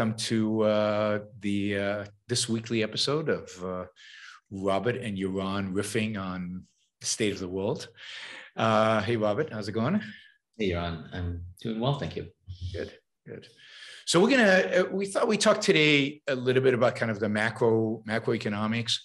Welcome 0.00 0.16
to 0.16 0.62
uh, 0.62 1.18
the 1.40 1.76
uh, 1.76 2.04
this 2.26 2.48
weekly 2.48 2.82
episode 2.82 3.28
of 3.28 3.50
uh, 3.62 3.84
Robert 4.50 4.96
and 4.96 5.18
Yaron 5.18 5.74
riffing 5.74 6.18
on 6.18 6.64
the 7.02 7.06
state 7.06 7.34
of 7.34 7.38
the 7.38 7.46
world. 7.46 7.86
Uh, 8.56 9.02
hey, 9.02 9.16
Robert, 9.18 9.52
how's 9.52 9.68
it 9.68 9.72
going? 9.72 10.00
Hey, 10.56 10.70
Yaron, 10.70 11.04
I'm 11.12 11.42
doing 11.60 11.80
well, 11.80 11.98
thank 11.98 12.16
you. 12.16 12.28
Good, 12.72 12.94
good. 13.26 13.46
So 14.06 14.22
we're 14.22 14.30
gonna. 14.30 14.84
Uh, 14.84 14.84
we 14.90 15.04
thought 15.04 15.28
we 15.28 15.36
talked 15.36 15.60
today 15.60 16.22
a 16.28 16.34
little 16.34 16.62
bit 16.62 16.72
about 16.72 16.96
kind 16.96 17.10
of 17.10 17.20
the 17.20 17.28
macro 17.28 18.02
macroeconomics, 18.08 19.00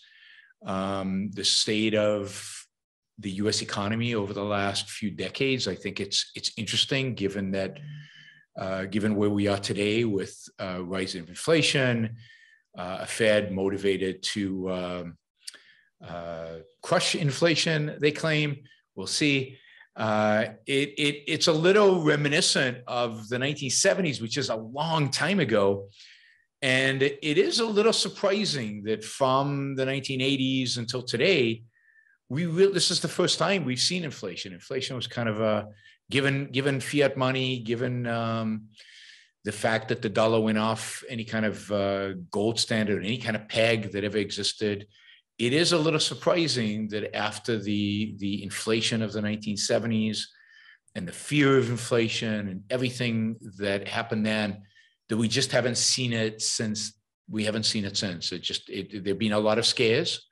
um, 0.65 1.29
the 1.33 1.43
state 1.43 1.93
of 1.93 2.41
the 3.19 3.31
U.S. 3.31 3.61
economy 3.61 4.15
over 4.15 4.31
the 4.31 4.45
last 4.45 4.89
few 4.89 5.11
decades. 5.11 5.67
I 5.67 5.75
think 5.75 5.99
it's 5.99 6.31
it's 6.35 6.53
interesting 6.55 7.15
given 7.15 7.51
that 7.51 7.79
uh, 8.57 8.85
given 8.85 9.15
where 9.15 9.29
we 9.29 9.47
are 9.47 9.57
today 9.57 10.03
with 10.03 10.37
uh, 10.59 10.83
rising 10.83 11.27
inflation, 11.27 12.15
uh, 12.77 12.99
a 13.01 13.05
Fed 13.05 13.51
motivated 13.51 14.23
to 14.23 14.71
um, 14.71 15.17
uh, 16.05 16.57
crush 16.81 17.15
inflation. 17.15 17.97
They 17.99 18.11
claim. 18.11 18.63
We'll 18.95 19.07
see. 19.07 19.57
Uh, 19.95 20.45
it, 20.65 20.89
it, 20.97 21.23
it's 21.27 21.47
a 21.47 21.53
little 21.53 22.03
reminiscent 22.03 22.79
of 22.87 23.29
the 23.29 23.37
1970s, 23.37 24.21
which 24.21 24.37
is 24.37 24.49
a 24.49 24.55
long 24.55 25.09
time 25.09 25.39
ago. 25.39 25.87
And 26.61 27.01
it 27.01 27.37
is 27.37 27.59
a 27.59 27.65
little 27.65 27.93
surprising 27.93 28.83
that 28.83 29.03
from 29.03 29.75
the 29.75 29.85
1980s 29.85 30.77
until 30.77 31.03
today, 31.03 31.63
we 32.29 32.45
really, 32.45 32.73
this 32.73 32.91
is 32.91 33.01
the 33.01 33.07
first 33.07 33.37
time 33.37 33.65
we've 33.65 33.79
seen 33.79 34.03
inflation. 34.03 34.53
Inflation 34.53 34.95
was 34.95 35.07
kind 35.07 35.29
of 35.29 35.41
a 35.41 35.67
given 36.09 36.45
given 36.51 36.79
fiat 36.79 37.17
money, 37.17 37.59
given 37.59 38.07
um, 38.07 38.67
the 39.43 39.51
fact 39.51 39.89
that 39.89 40.01
the 40.01 40.09
dollar 40.09 40.39
went 40.39 40.57
off 40.57 41.03
any 41.09 41.23
kind 41.23 41.45
of 41.45 41.71
uh, 41.71 42.13
gold 42.31 42.59
standard, 42.59 43.03
any 43.03 43.17
kind 43.17 43.35
of 43.35 43.47
peg 43.47 43.91
that 43.91 44.03
ever 44.03 44.17
existed. 44.17 44.87
It 45.37 45.53
is 45.53 45.73
a 45.73 45.77
little 45.77 45.99
surprising 45.99 46.87
that 46.89 47.15
after 47.15 47.57
the 47.59 48.15
the 48.17 48.43
inflation 48.43 49.01
of 49.01 49.13
the 49.13 49.21
1970s 49.21 50.21
and 50.95 51.07
the 51.07 51.11
fear 51.11 51.57
of 51.57 51.69
inflation 51.69 52.47
and 52.47 52.63
everything 52.69 53.35
that 53.57 53.87
happened 53.87 54.25
then, 54.25 54.61
that 55.09 55.17
we 55.17 55.27
just 55.27 55.51
haven't 55.51 55.77
seen 55.77 56.13
it 56.13 56.41
since. 56.41 56.93
We 57.27 57.43
haven't 57.45 57.63
seen 57.63 57.85
it 57.85 57.97
since. 57.97 58.31
It 58.31 58.43
just 58.43 58.69
it, 58.69 59.03
there've 59.03 59.17
been 59.17 59.31
a 59.31 59.39
lot 59.39 59.57
of 59.57 59.65
scares 59.65 60.25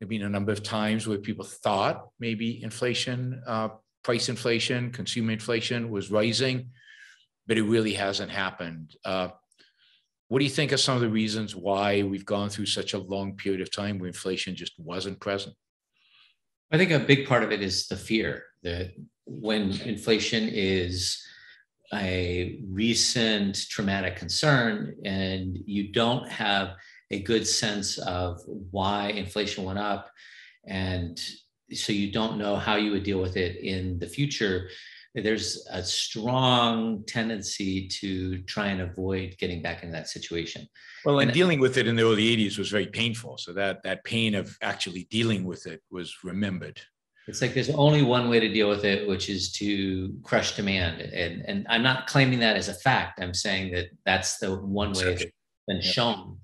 there 0.00 0.06
have 0.06 0.10
been 0.10 0.22
a 0.22 0.30
number 0.30 0.50
of 0.50 0.62
times 0.62 1.06
where 1.06 1.18
people 1.18 1.44
thought 1.44 2.08
maybe 2.18 2.62
inflation, 2.62 3.42
uh, 3.46 3.68
price 4.02 4.28
inflation, 4.28 4.90
consumer 4.90 5.32
inflation 5.32 5.90
was 5.90 6.10
rising, 6.10 6.70
but 7.46 7.58
it 7.58 7.62
really 7.62 7.94
hasn't 7.94 8.30
happened. 8.30 8.96
Uh, 9.04 9.28
what 10.28 10.38
do 10.38 10.44
you 10.44 10.50
think 10.50 10.72
are 10.72 10.76
some 10.76 10.94
of 10.94 11.00
the 11.00 11.08
reasons 11.08 11.56
why 11.56 12.02
we've 12.02 12.24
gone 12.24 12.48
through 12.48 12.66
such 12.66 12.94
a 12.94 12.98
long 12.98 13.36
period 13.36 13.60
of 13.60 13.70
time 13.70 13.98
where 13.98 14.06
inflation 14.06 14.54
just 14.54 14.78
wasn't 14.78 15.20
present? 15.20 15.54
I 16.70 16.78
think 16.78 16.92
a 16.92 17.00
big 17.00 17.26
part 17.26 17.42
of 17.42 17.50
it 17.50 17.62
is 17.62 17.88
the 17.88 17.96
fear 17.96 18.44
that 18.62 18.92
when 19.26 19.72
inflation 19.80 20.48
is 20.48 21.20
a 21.92 22.60
recent 22.68 23.56
traumatic 23.68 24.16
concern 24.16 24.94
and 25.04 25.58
you 25.66 25.92
don't 25.92 26.28
have 26.28 26.76
a 27.10 27.20
good 27.22 27.46
sense 27.46 27.98
of 27.98 28.40
why 28.46 29.08
inflation 29.08 29.64
went 29.64 29.80
up 29.80 30.10
and 30.64 31.20
so 31.72 31.92
you 31.92 32.12
don't 32.12 32.38
know 32.38 32.56
how 32.56 32.76
you 32.76 32.90
would 32.90 33.02
deal 33.02 33.20
with 33.20 33.36
it 33.36 33.56
in 33.56 33.98
the 33.98 34.06
future 34.06 34.68
there's 35.14 35.66
a 35.70 35.82
strong 35.82 37.02
tendency 37.06 37.88
to 37.88 38.42
try 38.42 38.68
and 38.68 38.80
avoid 38.80 39.36
getting 39.38 39.60
back 39.60 39.82
in 39.82 39.90
that 39.90 40.08
situation. 40.08 40.68
Well 41.04 41.18
and, 41.18 41.30
and 41.30 41.34
dealing 41.34 41.58
with 41.58 41.76
it 41.78 41.88
in 41.88 41.96
the 41.96 42.02
early 42.02 42.36
80s 42.36 42.58
was 42.58 42.70
very 42.70 42.86
painful. 42.86 43.38
So 43.38 43.52
that 43.54 43.82
that 43.82 44.04
pain 44.04 44.34
of 44.34 44.56
actually 44.62 45.08
dealing 45.10 45.44
with 45.44 45.66
it 45.66 45.82
was 45.90 46.14
remembered. 46.22 46.80
It's 47.26 47.42
like 47.42 47.54
there's 47.54 47.70
only 47.70 48.02
one 48.02 48.28
way 48.28 48.40
to 48.40 48.48
deal 48.48 48.68
with 48.68 48.84
it 48.84 49.08
which 49.08 49.28
is 49.28 49.52
to 49.52 50.14
crush 50.22 50.54
demand. 50.54 51.00
And 51.00 51.42
and 51.46 51.66
i'm 51.68 51.82
not 51.82 52.06
claiming 52.06 52.38
that 52.40 52.56
as 52.56 52.68
a 52.68 52.74
fact. 52.74 53.20
I'm 53.20 53.34
saying 53.34 53.72
that 53.72 53.86
that's 54.04 54.38
the 54.38 54.56
one 54.60 54.92
way 54.92 55.04
that's 55.04 55.24
been 55.66 55.82
shown 55.82 56.38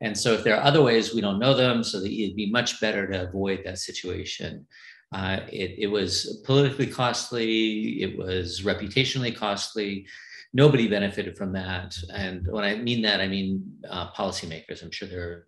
and 0.00 0.16
so, 0.16 0.32
if 0.32 0.44
there 0.44 0.56
are 0.56 0.64
other 0.64 0.82
ways, 0.82 1.14
we 1.14 1.20
don't 1.20 1.38
know 1.38 1.54
them. 1.54 1.84
So, 1.84 2.00
that 2.00 2.10
it'd 2.10 2.36
be 2.36 2.50
much 2.50 2.80
better 2.80 3.06
to 3.06 3.28
avoid 3.28 3.62
that 3.64 3.78
situation. 3.78 4.66
Uh, 5.12 5.40
it, 5.52 5.76
it 5.78 5.86
was 5.86 6.42
politically 6.44 6.88
costly, 6.88 8.02
it 8.02 8.18
was 8.18 8.62
reputationally 8.62 9.34
costly. 9.34 10.06
Nobody 10.52 10.88
benefited 10.88 11.36
from 11.36 11.52
that. 11.52 11.96
And 12.12 12.46
when 12.48 12.64
I 12.64 12.76
mean 12.76 13.02
that, 13.02 13.20
I 13.20 13.28
mean 13.28 13.62
uh, 13.88 14.10
policymakers. 14.12 14.82
I'm 14.82 14.90
sure 14.90 15.08
there 15.08 15.22
are 15.22 15.46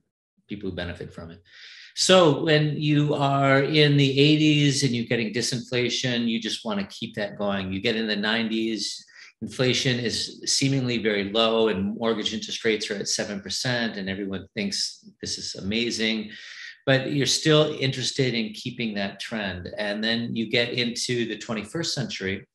people 0.49 0.71
who 0.71 0.77
benefit 0.77 1.13
from 1.13 1.31
it. 1.31 1.43
So 1.97 2.45
when 2.45 2.77
you 2.77 3.15
are 3.15 3.61
in 3.61 3.97
the 3.97 4.19
80s 4.19 4.85
and 4.85 4.95
you're 4.95 5.07
getting 5.07 5.33
disinflation, 5.33 6.29
you 6.29 6.39
just 6.41 6.65
want 6.65 6.79
to 6.79 6.87
keep 6.87 7.15
that 7.15 7.39
going. 7.39 7.73
You 7.73 7.81
get 7.81 7.97
in 7.97 8.07
the 8.07 8.17
90s, 8.17 9.03
inflation 9.43 9.99
is 9.99 10.43
seemingly 10.47 10.99
very 10.99 11.31
low 11.31 11.69
and 11.69 11.97
mortgage 11.99 12.33
interest 12.33 12.65
rates 12.65 12.91
are 12.91 12.95
at 12.95 13.03
7% 13.03 13.97
and 13.97 14.09
everyone 14.09 14.47
thinks 14.55 15.09
this 15.21 15.39
is 15.39 15.55
amazing 15.57 16.31
but 16.87 17.11
you're 17.13 17.27
still 17.27 17.77
interested 17.81 18.33
in 18.33 18.53
keeping 18.53 18.95
that 18.95 19.19
trend. 19.19 19.69
And 19.77 20.03
then 20.03 20.35
you 20.37 20.49
get 20.49 20.71
into 20.73 21.27
the 21.27 21.37
21st 21.37 21.87
century 21.87 22.47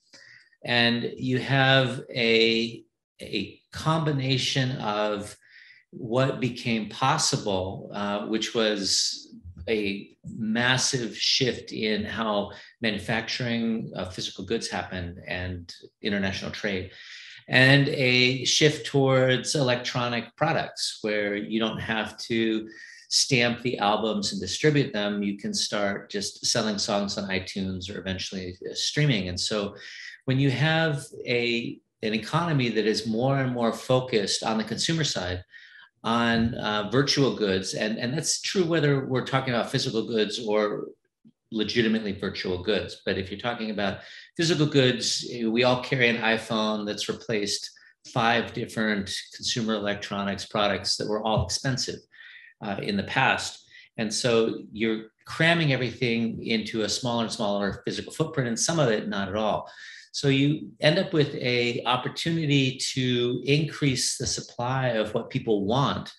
and 0.64 1.12
you 1.18 1.38
have 1.40 2.02
a, 2.10 2.84
a 3.22 3.60
combination 3.74 4.72
of 4.78 5.36
what 5.92 6.40
became 6.40 6.88
possible 6.88 7.92
uh, 7.94 8.26
which 8.28 8.56
was 8.56 9.36
a 9.68 10.16
massive 10.26 11.18
shift 11.18 11.72
in 11.72 12.04
how 12.04 12.52
manufacturing 12.82 13.92
of 13.96 14.14
physical 14.14 14.46
goods 14.46 14.70
happened 14.70 15.20
and 15.28 15.74
international 16.02 16.52
trade 16.52 16.92
and 17.48 17.90
a 17.90 18.46
shift 18.46 18.86
towards 18.86 19.56
electronic 19.56 20.36
products 20.36 21.00
where 21.02 21.36
you 21.36 21.60
don't 21.60 21.80
have 21.80 22.18
to 22.18 22.68
stamp 23.10 23.62
the 23.62 23.78
albums 23.78 24.32
and 24.32 24.40
distribute 24.40 24.94
them. 24.94 25.22
You 25.22 25.38
can 25.38 25.54
start 25.54 26.10
just 26.10 26.46
selling 26.46 26.78
songs 26.78 27.18
on 27.18 27.30
itunes 27.30 27.94
or 27.94 28.00
eventually 28.00 28.58
uh, 28.70 28.74
streaming. 28.74 29.28
And 29.28 29.40
so 29.40 29.76
when 30.26 30.40
you 30.40 30.50
have 30.50 31.04
a 31.26 31.80
an 32.04 32.16
economy 32.16 32.70
that 32.70 32.88
is 32.88 33.06
more 33.06 33.38
and 33.38 33.54
more 33.54 33.72
focused 33.72 34.44
on 34.44 34.58
the 34.58 34.64
consumer 34.64 35.04
side 35.04 35.44
on 36.04 36.56
uh, 36.56 36.90
virtual 36.92 37.36
goods, 37.36 37.74
and, 37.74 37.98
and 38.00 38.14
that's 38.14 38.42
true 38.42 38.66
whether 38.66 39.06
we're 39.06 39.26
talking 39.26 39.54
about 39.54 39.72
physical 39.72 40.08
goods 40.08 40.44
or 40.46 40.88
legitimately 41.52 42.14
virtual 42.14 42.64
goods. 42.64 43.02
But 43.06 43.18
if 43.18 43.30
you're 43.30 43.40
talking 43.40 43.72
about 43.72 44.00
physical 44.38 44.66
goods, 44.66 45.26
we 45.48 45.64
all 45.64 45.84
carry 45.84 46.10
an 46.10 46.18
iPhone 46.18 46.86
that's 46.86 47.10
replaced 47.10 47.70
five 48.14 48.54
different 48.54 49.14
consumer 49.36 49.76
electronics 49.76 50.46
products 50.46 50.98
that 50.98 51.08
were 51.08 51.24
all 51.24 51.46
expensive 51.46 52.00
uh, 52.62 52.78
in 52.82 52.98
the 52.98 53.04
past. 53.04 53.68
And 53.98 54.12
so 54.12 54.60
you're 54.72 55.08
cramming 55.26 55.72
everything 55.72 56.44
into 56.46 56.82
a 56.82 56.90
smaller 56.90 57.24
and 57.24 57.32
smaller 57.32 57.82
physical 57.86 58.12
footprint, 58.12 58.48
and 58.48 58.60
some 58.60 58.80
of 58.80 58.90
it 58.90 59.08
not 59.08 59.30
at 59.30 59.36
all. 59.36 59.70
So 60.12 60.28
you 60.28 60.72
end 60.82 61.00
up 61.00 61.14
with 61.14 61.34
a 61.36 61.84
opportunity 61.86 62.78
to 62.94 63.42
increase 63.46 64.18
the 64.18 64.28
supply 64.28 64.90
of 64.90 65.14
what 65.14 65.30
people 65.30 65.66
want 65.66 66.12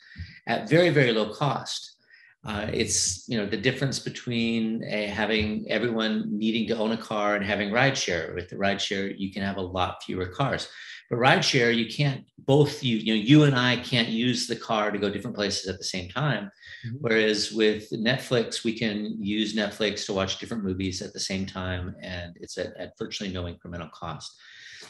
at 0.46 0.68
very, 0.68 0.90
very 0.90 1.12
low 1.12 1.32
cost. 1.32 1.96
Uh, 2.44 2.66
it's 2.72 3.28
you 3.28 3.38
know 3.38 3.46
the 3.46 3.56
difference 3.56 4.00
between 4.00 4.82
a, 4.84 5.06
having 5.06 5.64
everyone 5.68 6.26
needing 6.36 6.66
to 6.66 6.76
own 6.76 6.90
a 6.90 6.96
car 6.96 7.36
and 7.36 7.44
having 7.44 7.70
rideshare. 7.70 8.34
With 8.34 8.48
the 8.48 8.56
rideshare, 8.56 9.14
you 9.16 9.32
can 9.32 9.42
have 9.42 9.58
a 9.58 9.62
lot 9.62 10.02
fewer 10.02 10.26
cars. 10.26 10.68
But 11.12 11.20
rideshare, 11.20 11.76
you 11.76 11.94
can't 11.94 12.24
both 12.38 12.82
you 12.82 12.96
you 12.96 13.14
know 13.14 13.20
you 13.20 13.42
and 13.42 13.54
I 13.54 13.76
can't 13.76 14.08
use 14.08 14.46
the 14.46 14.56
car 14.56 14.90
to 14.90 14.96
go 14.96 15.10
different 15.10 15.36
places 15.36 15.68
at 15.68 15.76
the 15.76 15.84
same 15.84 16.08
time. 16.08 16.50
Mm-hmm. 16.86 16.96
Whereas 17.02 17.52
with 17.52 17.90
Netflix, 17.92 18.64
we 18.64 18.72
can 18.72 19.22
use 19.22 19.54
Netflix 19.54 20.06
to 20.06 20.14
watch 20.14 20.38
different 20.38 20.64
movies 20.64 21.02
at 21.02 21.12
the 21.12 21.20
same 21.20 21.44
time, 21.44 21.94
and 22.00 22.34
it's 22.40 22.56
at, 22.56 22.74
at 22.78 22.94
virtually 22.98 23.30
no 23.30 23.42
incremental 23.44 23.90
cost. 23.92 24.40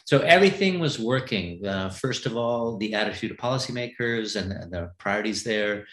So 0.05 0.21
everything 0.21 0.79
was 0.79 0.99
working. 0.99 1.67
Uh, 1.67 1.91
first 1.91 2.27
of 2.27 2.37
all, 2.37 2.77
the 2.77 2.95
attitude 2.95 3.33
of 3.33 3.37
policymakers 3.37 4.41
and, 4.41 4.53
and 4.53 4.73
the 4.73 4.91
priorities 4.99 5.43
there. 5.43 5.87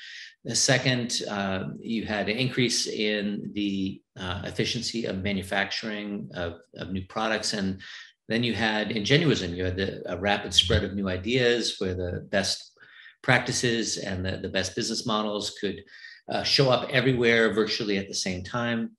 The 0.46 0.56
second, 0.56 1.22
uh, 1.30 1.66
you 1.82 2.06
had 2.06 2.30
an 2.30 2.38
increase 2.38 2.88
in 2.88 3.52
the 3.54 4.02
uh, 4.18 4.44
efficiency 4.46 5.06
of 5.06 5.22
manufacturing 5.22 6.30
of, 6.34 6.56
of, 6.78 6.92
new 6.92 7.06
products. 7.08 7.54
And 7.54 7.82
then 8.30 8.44
you 8.44 8.54
had 8.54 8.90
ingenuism. 8.90 9.56
You 9.56 9.66
had 9.66 9.76
the, 9.76 10.04
a 10.06 10.16
rapid 10.18 10.54
spread 10.54 10.84
of 10.84 10.94
new 10.94 11.10
ideas 11.10 11.76
where 11.80 11.96
the 11.96 12.28
best 12.30 12.78
practices 13.24 13.98
and 13.98 14.24
the, 14.24 14.38
the 14.38 14.50
best 14.50 14.76
business 14.76 15.06
models 15.06 15.58
could 15.60 15.84
uh, 16.30 16.44
show 16.44 16.70
up 16.70 16.88
everywhere 16.92 17.54
virtually 17.54 17.98
at 17.98 18.08
the 18.08 18.14
same 18.14 18.44
time. 18.44 18.92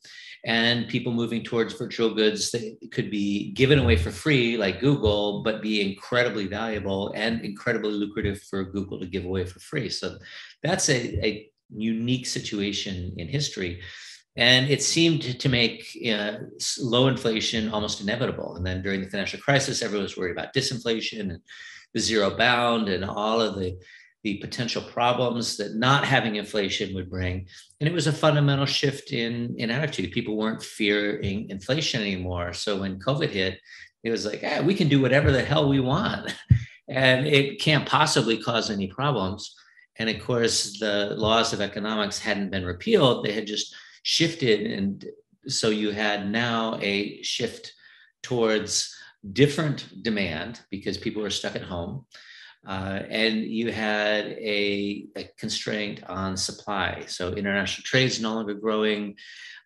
And 0.45 0.89
people 0.89 1.13
moving 1.13 1.45
towards 1.45 1.75
virtual 1.75 2.13
goods 2.13 2.51
that 2.51 2.77
could 2.93 3.11
be 3.11 3.53
given 3.53 3.79
away 3.79 3.97
for 3.97 4.11
free 4.11 4.57
like 4.57 4.81
google 4.81 5.43
but 5.43 5.61
be 5.61 5.83
incredibly 5.83 6.47
valuable 6.47 7.13
and 7.15 7.43
incredibly 7.43 7.91
lucrative 7.91 8.41
for 8.45 8.65
google 8.65 8.99
to 8.99 9.07
give 9.07 9.27
away 9.27 9.45
for 9.45 9.61
free. 9.61 9.91
So 9.91 10.17
that's 10.63 10.89
a, 10.89 11.27
a 11.27 11.51
unique 11.69 12.27
situation 12.27 13.13
in 13.19 13.29
history 13.29 13.83
and 14.41 14.69
it 14.69 14.83
seemed 14.83 15.39
to 15.39 15.49
make 15.49 15.97
uh, 16.11 16.39
low 16.81 17.07
inflation 17.07 17.69
almost 17.69 18.01
inevitable 18.01 18.57
and 18.57 18.67
then 18.67 18.83
during 18.83 19.01
the 19.01 19.11
financial 19.11 19.39
crisis 19.39 19.83
everyone 19.83 20.03
was 20.03 20.17
worried 20.17 20.33
about 20.33 20.53
disinflation 20.53 21.21
and 21.21 21.41
the 21.95 22.01
zero 22.01 22.37
bound 22.37 22.89
and 22.89 23.05
all 23.05 23.41
of 23.41 23.59
the 23.59 23.79
the 24.23 24.39
potential 24.39 24.83
problems 24.83 25.57
that 25.57 25.77
not 25.77 26.05
having 26.05 26.37
inflation 26.37 26.95
would 26.95 27.09
bring. 27.09 27.47
And 27.81 27.89
it 27.89 27.93
was 27.93 28.07
a 28.07 28.13
fundamental 28.13 28.67
shift 28.67 29.13
in, 29.13 29.55
in 29.57 29.71
attitude. 29.71 30.13
People 30.13 30.37
weren't 30.37 30.63
fearing 30.63 31.49
inflation 31.49 32.03
anymore. 32.03 32.53
So 32.53 32.81
when 32.81 33.01
COVID 33.01 33.31
hit, 33.31 33.59
it 34.03 34.11
was 34.11 34.27
like, 34.27 34.43
ah, 34.45 34.63
we 34.63 34.75
can 34.75 34.89
do 34.89 35.01
whatever 35.01 35.33
the 35.33 35.43
hell 35.43 35.69
we 35.69 35.81
want. 35.81 36.35
And 36.89 37.25
it 37.25 37.61
can't 37.61 37.87
possibly 37.87 38.37
cause 38.37 38.69
any 38.69 38.89
problems. 38.89 39.55
And 40.01 40.11
of 40.11 40.21
course, 40.25 40.81
the 40.81 41.15
laws 41.17 41.53
of 41.53 41.61
economics 41.61 42.19
hadn't 42.19 42.51
been 42.51 42.65
repealed, 42.65 43.25
they 43.25 43.31
had 43.31 43.47
just 43.47 43.77
shifted. 44.03 44.71
And 44.73 45.05
so 45.47 45.71
you 45.71 45.91
had 45.91 46.31
now 46.31 46.79
a 46.81 47.23
shift 47.23 47.73
towards 48.23 48.95
different 49.33 50.03
demand 50.03 50.61
because 50.71 50.97
people 50.97 51.23
were 51.23 51.31
stuck 51.31 51.57
at 51.57 51.63
home. 51.63 52.07
Uh, 52.67 53.01
and 53.09 53.39
you 53.39 53.73
had 53.73 54.27
a, 54.27 55.07
a, 55.17 55.25
constraint 55.39 56.03
on 56.09 56.37
supply. 56.37 57.05
So 57.07 57.33
international 57.33 57.85
trade 57.85 58.05
is 58.05 58.21
no 58.21 58.35
longer 58.35 58.53
growing. 58.53 59.17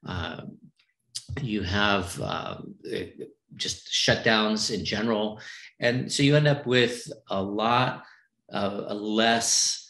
Uh, 0.06 0.42
you 1.42 1.62
have 1.62 2.20
uh, 2.20 2.58
just 3.56 3.92
shutdowns 3.92 4.72
in 4.72 4.84
general. 4.84 5.40
And 5.80 6.10
so 6.10 6.22
you 6.22 6.36
end 6.36 6.46
up 6.46 6.66
with 6.66 7.10
a 7.28 7.42
lot 7.42 8.04
of 8.50 9.00
less 9.00 9.83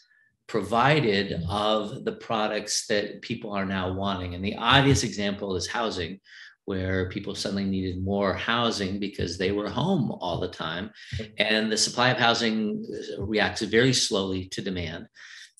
provided 0.47 1.43
of 1.49 2.05
the 2.05 2.11
products 2.13 2.87
that 2.87 3.21
people 3.21 3.51
are 3.51 3.65
now 3.65 3.93
wanting. 3.93 4.35
And 4.35 4.43
the 4.43 4.55
obvious 4.55 5.03
example 5.03 5.55
is 5.55 5.67
housing, 5.67 6.19
where 6.65 7.09
people 7.09 7.35
suddenly 7.35 7.63
needed 7.63 8.03
more 8.03 8.33
housing 8.33 8.99
because 8.99 9.37
they 9.37 9.51
were 9.51 9.69
home 9.69 10.11
all 10.11 10.39
the 10.39 10.47
time. 10.47 10.91
And 11.37 11.71
the 11.71 11.77
supply 11.77 12.09
of 12.09 12.17
housing 12.17 12.83
uh, 13.17 13.23
reacts 13.23 13.61
very 13.61 13.93
slowly 13.93 14.45
to 14.49 14.61
demand. 14.61 15.07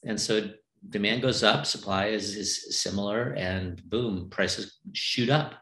And 0.03 0.19
so 0.19 0.49
demand 0.89 1.21
goes 1.21 1.43
up, 1.43 1.65
supply 1.65 2.07
is, 2.07 2.35
is 2.35 2.81
similar, 2.81 3.33
and 3.33 3.81
boom, 3.89 4.29
prices 4.29 4.79
shoot 4.93 5.29
up. 5.29 5.55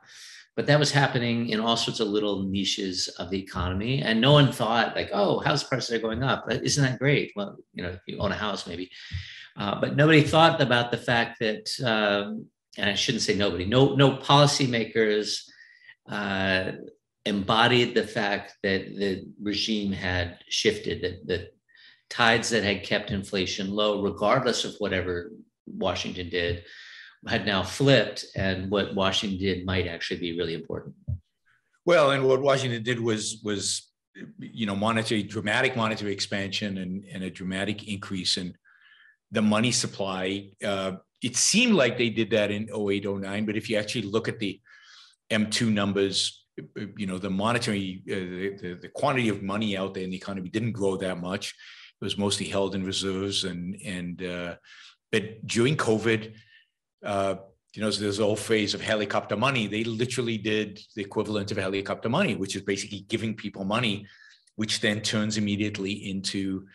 But 0.56 0.68
that 0.68 0.80
was 0.80 0.92
happening 0.92 1.50
in 1.50 1.60
all 1.60 1.76
sorts 1.76 2.00
of 2.00 2.10
little 2.10 2.44
niches 2.44 3.08
of 3.20 3.32
the 3.32 3.40
economy. 3.40 4.04
And 4.04 4.22
no 4.22 4.34
one 4.34 4.52
thought, 4.52 4.96
like, 4.96 5.10
oh, 5.12 5.40
house 5.40 5.64
prices 5.64 5.96
are 5.96 6.00
going 6.00 6.22
up. 6.22 6.46
Isn't 6.52 6.84
that 6.84 7.00
great? 7.00 7.32
Well, 7.36 7.58
you 7.74 7.82
know, 7.82 7.90
if 7.90 8.02
you 8.06 8.20
own 8.20 8.32
a 8.32 8.36
house, 8.36 8.68
maybe. 8.68 8.92
Uh, 9.58 9.80
but 9.82 9.96
nobody 9.96 10.22
thought 10.22 10.62
about 10.62 10.92
the 10.92 10.98
fact 10.98 11.40
that 11.40 11.70
um, 11.84 12.46
and 12.78 12.90
I 12.90 12.96
shouldn't 12.96 13.22
say 13.22 13.36
nobody, 13.36 13.66
no, 13.66 13.96
no 13.96 14.18
policymakers 14.18 15.50
uh, 16.10 16.72
embodied 17.26 17.94
the 17.94 18.08
fact 18.08 18.56
that 18.64 18.96
the 18.98 19.26
regime 19.42 19.92
had 19.92 20.40
shifted, 20.50 21.02
that 21.04 21.28
the 21.28 21.50
tides 22.10 22.50
that 22.50 22.64
had 22.64 22.84
kept 22.84 23.12
inflation 23.12 23.72
low, 23.72 24.02
regardless 24.02 24.66
of 24.66 24.76
whatever 24.80 25.32
Washington 25.68 26.30
did, 26.30 26.64
had 27.28 27.46
now 27.46 27.64
flipped, 27.64 28.26
and 28.36 28.70
what 28.70 28.96
Washington 28.96 29.40
did 29.40 29.66
might 29.66 29.88
actually 29.88 30.20
be 30.20 30.38
really 30.38 30.54
important. 30.54 30.96
Well, 31.86 32.12
and 32.12 32.26
what 32.26 32.42
Washington 32.42 32.84
did 32.84 33.00
was 33.00 33.42
was 33.44 33.90
you 34.40 34.66
know 34.66 34.76
monetary 34.76 35.24
dramatic 35.24 35.76
monetary 35.76 36.14
expansion 36.14 36.78
and, 36.78 37.04
and 37.06 37.24
a 37.24 37.32
dramatic 37.32 37.88
increase 37.88 38.38
in 38.38 38.56
the 39.32 39.42
money 39.42 39.72
supply 39.72 40.52
uh, 40.64 40.92
it 41.24 41.38
seemed 41.38 41.74
like 41.74 41.98
they 41.98 42.10
did 42.10 42.30
that 42.32 42.52
in 42.52 42.70
08, 42.70 43.06
09, 43.06 43.46
but 43.46 43.56
if 43.56 43.70
you 43.70 43.78
actually 43.78 44.04
look 44.04 44.28
at 44.28 44.40
the 44.40 44.60
M2 45.32 45.72
numbers, 45.72 46.46
you 46.98 47.08
know, 47.08 47.18
the 47.18 47.30
monetary, 47.30 48.04
uh, 48.12 48.60
the, 48.62 48.78
the, 48.82 48.90
quantity 48.90 49.30
of 49.30 49.42
money 49.42 49.76
out 49.78 49.94
there 49.94 50.04
in 50.04 50.10
the 50.10 50.18
economy 50.18 50.50
didn't 50.50 50.74
grow 50.74 50.98
that 50.98 51.20
much. 51.20 51.56
It 52.02 52.04
was 52.04 52.18
mostly 52.18 52.46
held 52.46 52.76
in 52.76 52.86
reserves. 52.86 53.46
And, 53.46 53.78
and 53.86 54.22
uh, 54.22 54.56
but 55.12 55.48
during 55.48 55.78
COVID, 55.78 56.34
uh, 57.04 57.36
you 57.74 57.82
know, 57.82 57.90
so 57.90 58.02
there's 58.02 58.18
the 58.18 58.24
old 58.24 58.40
phrase 58.40 58.74
of 58.74 58.82
helicopter 58.82 59.36
money. 59.36 59.68
They 59.68 59.84
literally 59.84 60.38
did 60.38 60.80
the 60.96 61.02
equivalent 61.02 61.52
of 61.52 61.58
helicopter 61.58 62.10
money, 62.10 62.36
which 62.36 62.56
is 62.56 62.62
basically 62.62 63.02
giving 63.02 63.36
people 63.36 63.66
money, 63.66 64.06
which 64.56 64.80
then 64.80 65.02
turns 65.02 65.38
immediately 65.38 65.92
into 65.92 66.68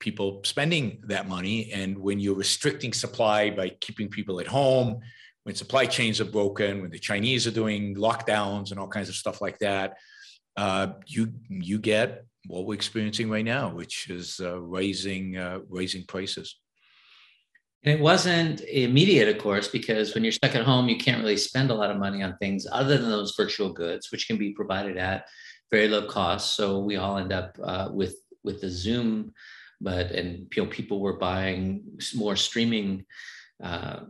people 0.00 0.40
spending 0.44 1.02
that 1.08 1.28
money. 1.28 1.70
And 1.72 1.98
when 1.98 2.18
you're 2.18 2.34
restricting 2.34 2.94
supply 2.94 3.50
by 3.50 3.70
keeping 3.80 4.08
people 4.08 4.40
at 4.40 4.46
home, 4.46 5.00
when 5.42 5.54
supply 5.54 5.84
chains 5.86 6.20
are 6.20 6.26
broken, 6.26 6.80
when 6.80 6.90
the 6.90 6.98
Chinese 6.98 7.46
are 7.46 7.50
doing 7.50 7.94
lockdowns 7.96 8.70
and 8.70 8.80
all 8.80 8.88
kinds 8.88 9.08
of 9.08 9.14
stuff 9.14 9.40
like 9.40 9.58
that, 9.58 9.98
uh, 10.56 10.88
you 11.06 11.32
you 11.48 11.78
get 11.78 12.24
what 12.46 12.66
we're 12.66 12.74
experiencing 12.74 13.30
right 13.30 13.44
now, 13.44 13.72
which 13.74 14.10
is 14.10 14.40
uh, 14.42 14.58
raising 14.60 15.36
uh, 15.36 15.60
raising 15.68 16.04
prices. 16.04 16.56
And 17.84 17.94
it 17.94 18.00
wasn't 18.00 18.60
immediate, 18.62 19.28
of 19.28 19.40
course, 19.40 19.68
because 19.68 20.14
when 20.14 20.24
you're 20.24 20.32
stuck 20.32 20.54
at 20.54 20.64
home, 20.64 20.88
you 20.88 20.96
can't 20.96 21.22
really 21.22 21.36
spend 21.36 21.70
a 21.70 21.74
lot 21.74 21.90
of 21.90 21.96
money 21.96 22.22
on 22.22 22.36
things 22.36 22.66
other 22.70 22.98
than 22.98 23.08
those 23.08 23.36
virtual 23.36 23.72
goods, 23.72 24.10
which 24.10 24.26
can 24.26 24.36
be 24.36 24.52
provided 24.52 24.96
at 24.96 25.26
very 25.70 25.86
low 25.86 26.06
cost. 26.06 26.56
So 26.56 26.80
we 26.80 26.96
all 26.96 27.18
end 27.18 27.32
up 27.32 27.56
uh, 27.62 27.88
with 27.92 28.16
with 28.42 28.60
the 28.60 28.70
Zoom 28.70 29.32
but 29.80 30.10
and 30.10 30.46
you 30.54 30.64
know 30.64 30.68
people 30.68 31.00
were 31.00 31.16
buying 31.16 31.82
more 32.14 32.36
streaming 32.36 33.04
uh, 33.62 34.00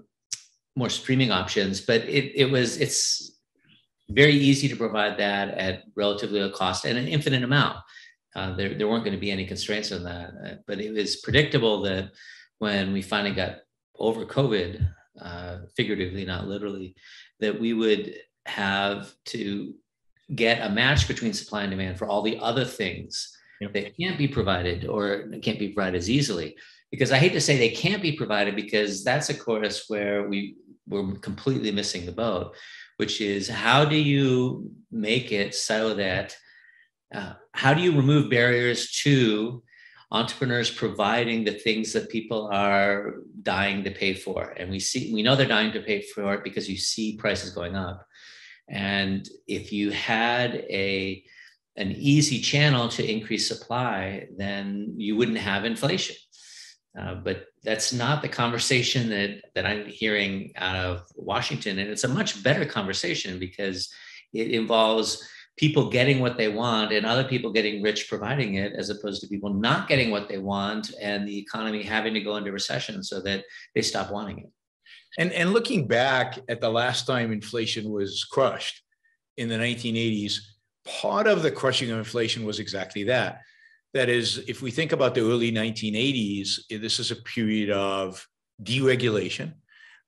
more 0.76 0.90
streaming 0.90 1.30
options 1.30 1.80
but 1.80 2.02
it, 2.02 2.32
it 2.34 2.50
was 2.50 2.78
it's 2.78 3.32
very 4.10 4.32
easy 4.32 4.68
to 4.68 4.76
provide 4.76 5.18
that 5.18 5.50
at 5.54 5.82
relatively 5.96 6.40
low 6.40 6.50
cost 6.50 6.84
and 6.84 6.96
an 6.96 7.08
infinite 7.08 7.42
amount 7.42 7.76
uh, 8.36 8.54
there, 8.56 8.74
there 8.74 8.88
weren't 8.88 9.04
going 9.04 9.16
to 9.16 9.20
be 9.20 9.30
any 9.30 9.46
constraints 9.46 9.92
on 9.92 10.04
that 10.04 10.30
uh, 10.44 10.54
but 10.66 10.80
it 10.80 10.92
was 10.92 11.16
predictable 11.16 11.82
that 11.82 12.10
when 12.58 12.92
we 12.92 13.02
finally 13.02 13.34
got 13.34 13.58
over 13.98 14.24
covid 14.24 14.88
uh, 15.20 15.58
figuratively 15.76 16.24
not 16.24 16.46
literally 16.46 16.94
that 17.40 17.58
we 17.58 17.72
would 17.72 18.14
have 18.46 19.12
to 19.24 19.74
get 20.34 20.64
a 20.66 20.70
match 20.70 21.08
between 21.08 21.32
supply 21.32 21.62
and 21.62 21.70
demand 21.70 21.98
for 21.98 22.06
all 22.06 22.22
the 22.22 22.38
other 22.38 22.64
things 22.64 23.36
yep. 23.60 23.72
that 23.72 23.96
can't 23.96 24.18
be 24.18 24.28
provided 24.28 24.86
or 24.86 25.28
can't 25.42 25.58
be 25.58 25.68
provided 25.68 25.96
as 25.96 26.10
easily. 26.10 26.56
Because 26.90 27.12
I 27.12 27.18
hate 27.18 27.32
to 27.32 27.40
say 27.40 27.56
they 27.56 27.70
can't 27.70 28.02
be 28.02 28.12
provided 28.12 28.56
because 28.56 29.04
that's 29.04 29.28
a 29.28 29.34
course 29.34 29.84
where 29.88 30.28
we 30.28 30.56
we're 30.86 31.12
completely 31.16 31.70
missing 31.70 32.06
the 32.06 32.12
boat, 32.12 32.54
which 32.96 33.20
is 33.20 33.46
how 33.46 33.84
do 33.84 33.96
you 33.96 34.70
make 34.90 35.32
it 35.32 35.54
so 35.54 35.92
that 35.94 36.34
uh, 37.14 37.34
how 37.52 37.74
do 37.74 37.82
you 37.82 37.94
remove 37.94 38.30
barriers 38.30 38.90
to 39.02 39.62
entrepreneurs 40.10 40.70
providing 40.70 41.44
the 41.44 41.52
things 41.52 41.92
that 41.92 42.08
people 42.08 42.48
are 42.50 43.16
dying 43.42 43.84
to 43.84 43.90
pay 43.90 44.14
for 44.14 44.54
and 44.56 44.70
we 44.70 44.80
see 44.80 45.12
we 45.12 45.22
know 45.22 45.36
they're 45.36 45.46
dying 45.46 45.72
to 45.72 45.80
pay 45.80 46.00
for 46.00 46.34
it 46.34 46.42
because 46.42 46.68
you 46.68 46.76
see 46.78 47.16
prices 47.16 47.50
going 47.50 47.76
up 47.76 48.06
and 48.68 49.28
if 49.46 49.72
you 49.72 49.90
had 49.90 50.54
a 50.70 51.24
an 51.78 51.92
easy 51.92 52.40
channel 52.40 52.88
to 52.88 53.08
increase 53.08 53.46
supply, 53.46 54.26
then 54.36 54.94
you 54.96 55.16
wouldn't 55.16 55.38
have 55.38 55.64
inflation. 55.64 56.16
Uh, 56.98 57.14
but 57.14 57.46
that's 57.62 57.92
not 57.92 58.20
the 58.20 58.28
conversation 58.28 59.08
that, 59.08 59.40
that 59.54 59.64
I'm 59.64 59.86
hearing 59.86 60.52
out 60.56 60.74
of 60.74 61.02
Washington. 61.14 61.78
And 61.78 61.88
it's 61.88 62.02
a 62.02 62.08
much 62.08 62.42
better 62.42 62.64
conversation 62.64 63.38
because 63.38 63.92
it 64.32 64.50
involves 64.50 65.24
people 65.58 65.90
getting 65.90 66.20
what 66.20 66.36
they 66.36 66.48
want 66.48 66.92
and 66.92 67.04
other 67.04 67.24
people 67.24 67.52
getting 67.52 67.82
rich 67.82 68.08
providing 68.08 68.54
it, 68.54 68.72
as 68.74 68.90
opposed 68.90 69.20
to 69.20 69.28
people 69.28 69.52
not 69.52 69.88
getting 69.88 70.10
what 70.10 70.28
they 70.28 70.38
want 70.38 70.92
and 71.02 71.26
the 71.26 71.36
economy 71.36 71.82
having 71.82 72.14
to 72.14 72.20
go 72.20 72.36
into 72.36 72.52
recession 72.52 73.02
so 73.02 73.20
that 73.20 73.44
they 73.74 73.82
stop 73.82 74.10
wanting 74.10 74.38
it. 74.38 74.50
And, 75.18 75.32
and 75.32 75.52
looking 75.52 75.88
back 75.88 76.38
at 76.48 76.60
the 76.60 76.70
last 76.70 77.06
time 77.06 77.32
inflation 77.32 77.90
was 77.90 78.24
crushed 78.24 78.82
in 79.36 79.48
the 79.48 79.56
1980s, 79.56 80.36
part 80.84 81.26
of 81.26 81.42
the 81.42 81.50
crushing 81.50 81.90
of 81.90 81.98
inflation 81.98 82.44
was 82.44 82.60
exactly 82.60 83.04
that. 83.04 83.40
That 83.94 84.08
is, 84.08 84.38
if 84.46 84.62
we 84.62 84.70
think 84.70 84.92
about 84.92 85.14
the 85.14 85.22
early 85.22 85.50
1980s, 85.50 86.80
this 86.80 87.00
is 87.00 87.10
a 87.10 87.16
period 87.16 87.70
of 87.70 88.24
deregulation. 88.62 89.54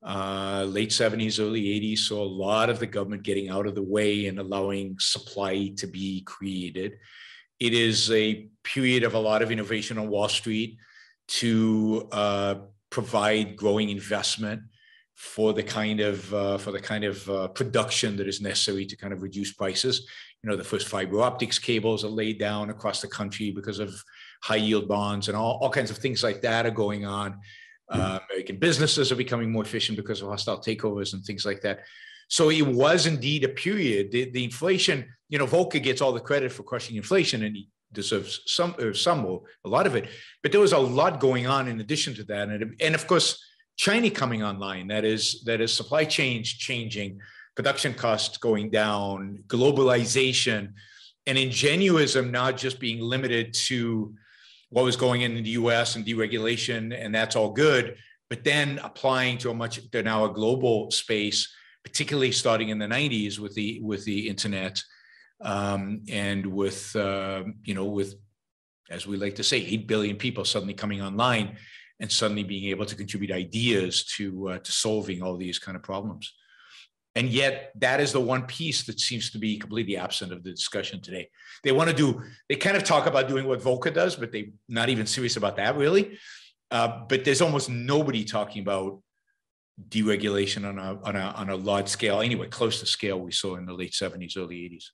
Uh, 0.02 0.64
late 0.66 0.90
70s, 0.90 1.38
early 1.38 1.62
80s 1.62 1.98
saw 1.98 2.22
a 2.22 2.24
lot 2.24 2.70
of 2.70 2.78
the 2.78 2.86
government 2.86 3.22
getting 3.22 3.50
out 3.50 3.66
of 3.66 3.74
the 3.74 3.82
way 3.82 4.26
and 4.26 4.38
allowing 4.38 4.96
supply 4.98 5.72
to 5.76 5.86
be 5.86 6.22
created. 6.22 6.94
It 7.58 7.74
is 7.74 8.10
a 8.10 8.48
period 8.64 9.04
of 9.04 9.12
a 9.12 9.18
lot 9.18 9.42
of 9.42 9.52
innovation 9.52 9.98
on 9.98 10.08
Wall 10.08 10.28
Street 10.28 10.78
to 11.28 12.08
uh, 12.12 12.54
provide 12.88 13.56
growing 13.56 13.90
investment 13.90 14.62
for 15.14 15.52
the 15.52 15.62
kind 15.62 16.00
of 16.00 16.32
uh, 16.32 16.56
for 16.56 16.72
the 16.72 16.80
kind 16.80 17.04
of 17.04 17.28
uh, 17.28 17.48
production 17.48 18.16
that 18.16 18.26
is 18.26 18.40
necessary 18.40 18.86
to 18.86 18.96
kind 18.96 19.12
of 19.12 19.22
reduce 19.22 19.52
prices. 19.52 20.08
You 20.42 20.48
know, 20.48 20.56
the 20.56 20.64
first 20.64 20.88
fiber 20.88 21.20
optics 21.20 21.58
cables 21.58 22.04
are 22.04 22.08
laid 22.08 22.38
down 22.38 22.70
across 22.70 23.02
the 23.02 23.08
country 23.08 23.50
because 23.50 23.78
of 23.78 24.02
high 24.42 24.56
yield 24.56 24.88
bonds 24.88 25.28
and 25.28 25.36
all, 25.36 25.58
all 25.60 25.68
kinds 25.68 25.90
of 25.90 25.98
things 25.98 26.22
like 26.22 26.40
that 26.40 26.64
are 26.64 26.70
going 26.70 27.04
on. 27.04 27.38
Uh, 27.90 28.20
American 28.30 28.56
businesses 28.56 29.10
are 29.10 29.16
becoming 29.16 29.50
more 29.50 29.64
efficient 29.64 29.96
because 29.96 30.22
of 30.22 30.28
hostile 30.28 30.58
takeovers 30.58 31.12
and 31.12 31.24
things 31.24 31.44
like 31.44 31.60
that. 31.60 31.80
So 32.28 32.50
it 32.50 32.62
was 32.62 33.06
indeed 33.06 33.42
a 33.42 33.48
period. 33.48 34.12
The, 34.12 34.30
the 34.30 34.44
inflation, 34.44 35.06
you 35.28 35.38
know, 35.38 35.46
Volcker 35.46 35.82
gets 35.82 36.00
all 36.00 36.12
the 36.12 36.20
credit 36.20 36.52
for 36.52 36.62
crushing 36.62 36.96
inflation, 36.96 37.42
and 37.42 37.56
he 37.56 37.68
deserves 37.92 38.42
some, 38.46 38.76
or 38.78 38.94
some, 38.94 39.24
or 39.26 39.42
a 39.64 39.68
lot 39.68 39.86
of 39.86 39.96
it. 39.96 40.08
But 40.42 40.52
there 40.52 40.60
was 40.60 40.72
a 40.72 40.78
lot 40.78 41.18
going 41.18 41.48
on 41.48 41.66
in 41.66 41.80
addition 41.80 42.14
to 42.14 42.24
that, 42.24 42.48
and 42.48 42.76
and 42.80 42.94
of 42.94 43.06
course 43.08 43.42
China 43.76 44.10
coming 44.10 44.44
online. 44.44 44.86
That 44.88 45.04
is 45.04 45.42
that 45.46 45.60
is 45.60 45.72
supply 45.72 46.04
chains 46.04 46.48
changing, 46.48 47.18
production 47.56 47.94
costs 47.94 48.38
going 48.38 48.70
down, 48.70 49.42
globalization, 49.48 50.74
and 51.26 51.36
ingenuism 51.36 52.30
not 52.30 52.56
just 52.56 52.78
being 52.78 53.00
limited 53.00 53.54
to 53.54 54.14
what 54.70 54.84
was 54.84 54.96
going 54.96 55.22
in, 55.22 55.36
in 55.36 55.44
the 55.44 55.50
U.S. 55.50 55.96
and 55.96 56.04
deregulation, 56.04 56.96
and 56.98 57.14
that's 57.14 57.36
all 57.36 57.50
good. 57.50 57.96
But 58.28 58.44
then 58.44 58.78
applying 58.82 59.38
to 59.38 59.50
a 59.50 59.54
much 59.54 59.90
they're 59.90 60.02
now 60.02 60.24
a 60.24 60.32
global 60.32 60.90
space, 60.90 61.52
particularly 61.84 62.32
starting 62.32 62.68
in 62.68 62.78
the 62.78 62.86
'90s 62.86 63.38
with 63.38 63.54
the 63.54 63.80
with 63.82 64.04
the 64.04 64.28
internet, 64.28 64.80
um, 65.42 66.02
and 66.08 66.46
with 66.46 66.94
uh, 66.96 67.42
you 67.64 67.74
know 67.74 67.86
with 67.86 68.14
as 68.90 69.06
we 69.06 69.16
like 69.16 69.36
to 69.36 69.44
say, 69.44 69.58
8 69.58 69.86
billion 69.86 70.16
people 70.16 70.44
suddenly 70.44 70.74
coming 70.74 71.00
online 71.00 71.56
and 72.00 72.10
suddenly 72.10 72.42
being 72.42 72.70
able 72.70 72.84
to 72.84 72.96
contribute 72.96 73.30
ideas 73.30 74.04
to 74.16 74.50
uh, 74.50 74.58
to 74.58 74.72
solving 74.72 75.22
all 75.22 75.36
these 75.36 75.58
kind 75.58 75.76
of 75.76 75.82
problems 75.82 76.34
and 77.16 77.28
yet 77.28 77.72
that 77.76 78.00
is 78.00 78.12
the 78.12 78.20
one 78.20 78.42
piece 78.46 78.84
that 78.84 79.00
seems 79.00 79.30
to 79.30 79.38
be 79.38 79.58
completely 79.58 79.96
absent 79.96 80.32
of 80.32 80.42
the 80.44 80.50
discussion 80.50 81.00
today. 81.00 81.28
They 81.64 81.72
want 81.72 81.90
to 81.90 81.96
do 81.96 82.22
they 82.48 82.56
kind 82.56 82.76
of 82.76 82.84
talk 82.84 83.06
about 83.06 83.28
doing 83.28 83.46
what 83.46 83.60
Volcker 83.60 83.92
does 83.92 84.16
but 84.16 84.32
they're 84.32 84.44
not 84.68 84.88
even 84.88 85.06
serious 85.06 85.36
about 85.36 85.56
that 85.56 85.76
really. 85.76 86.18
Uh, 86.70 87.04
but 87.08 87.24
there's 87.24 87.40
almost 87.40 87.68
nobody 87.68 88.24
talking 88.24 88.62
about 88.62 89.00
deregulation 89.88 90.68
on 90.68 90.78
a, 90.78 91.00
on 91.02 91.16
a 91.16 91.34
on 91.36 91.50
a 91.50 91.56
large 91.56 91.88
scale 91.88 92.20
anyway 92.20 92.46
close 92.46 92.80
to 92.80 92.86
scale 92.86 93.18
we 93.18 93.32
saw 93.32 93.56
in 93.56 93.64
the 93.64 93.72
late 93.72 93.92
70s 93.92 94.36
early 94.36 94.56
80s 94.56 94.84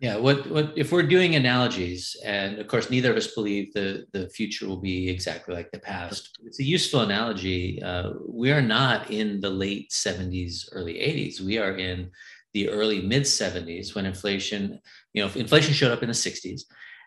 yeah, 0.00 0.16
what 0.16 0.48
what 0.48 0.72
if 0.76 0.92
we're 0.92 1.02
doing 1.02 1.34
analogies, 1.34 2.16
and 2.24 2.60
of 2.60 2.68
course 2.68 2.88
neither 2.88 3.10
of 3.10 3.16
us 3.16 3.34
believe 3.34 3.74
the 3.74 4.06
the 4.12 4.28
future 4.28 4.68
will 4.68 4.80
be 4.80 5.08
exactly 5.08 5.54
like 5.54 5.72
the 5.72 5.80
past. 5.80 6.38
It's 6.44 6.60
a 6.60 6.64
useful 6.64 7.00
analogy. 7.00 7.82
Uh, 7.82 8.12
we 8.28 8.52
are 8.52 8.62
not 8.62 9.10
in 9.10 9.40
the 9.40 9.50
late 9.50 9.90
'70s, 9.90 10.68
early 10.70 10.94
'80s. 10.94 11.40
We 11.40 11.58
are 11.58 11.76
in 11.76 12.10
the 12.54 12.68
early 12.68 13.02
mid 13.02 13.24
'70s 13.24 13.96
when 13.96 14.06
inflation, 14.06 14.80
you 15.14 15.24
know, 15.24 15.32
inflation 15.34 15.74
showed 15.74 15.90
up 15.90 16.02
in 16.02 16.08
the 16.08 16.14
'60s, 16.14 16.62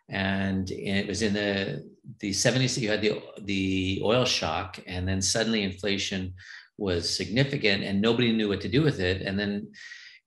and 0.10 0.70
it 0.72 1.08
was 1.08 1.22
in 1.22 1.34
the 1.34 1.90
the 2.20 2.32
'70s 2.32 2.76
that 2.76 2.82
you 2.82 2.90
had 2.90 3.02
the 3.02 3.22
the 3.44 4.02
oil 4.04 4.26
shock, 4.26 4.80
and 4.86 5.08
then 5.08 5.22
suddenly 5.22 5.64
inflation 5.64 6.34
was 6.78 7.10
significant, 7.10 7.84
and 7.84 8.02
nobody 8.02 8.34
knew 8.34 8.50
what 8.50 8.60
to 8.62 8.68
do 8.68 8.82
with 8.82 9.00
it, 9.00 9.22
and 9.22 9.40
then 9.40 9.72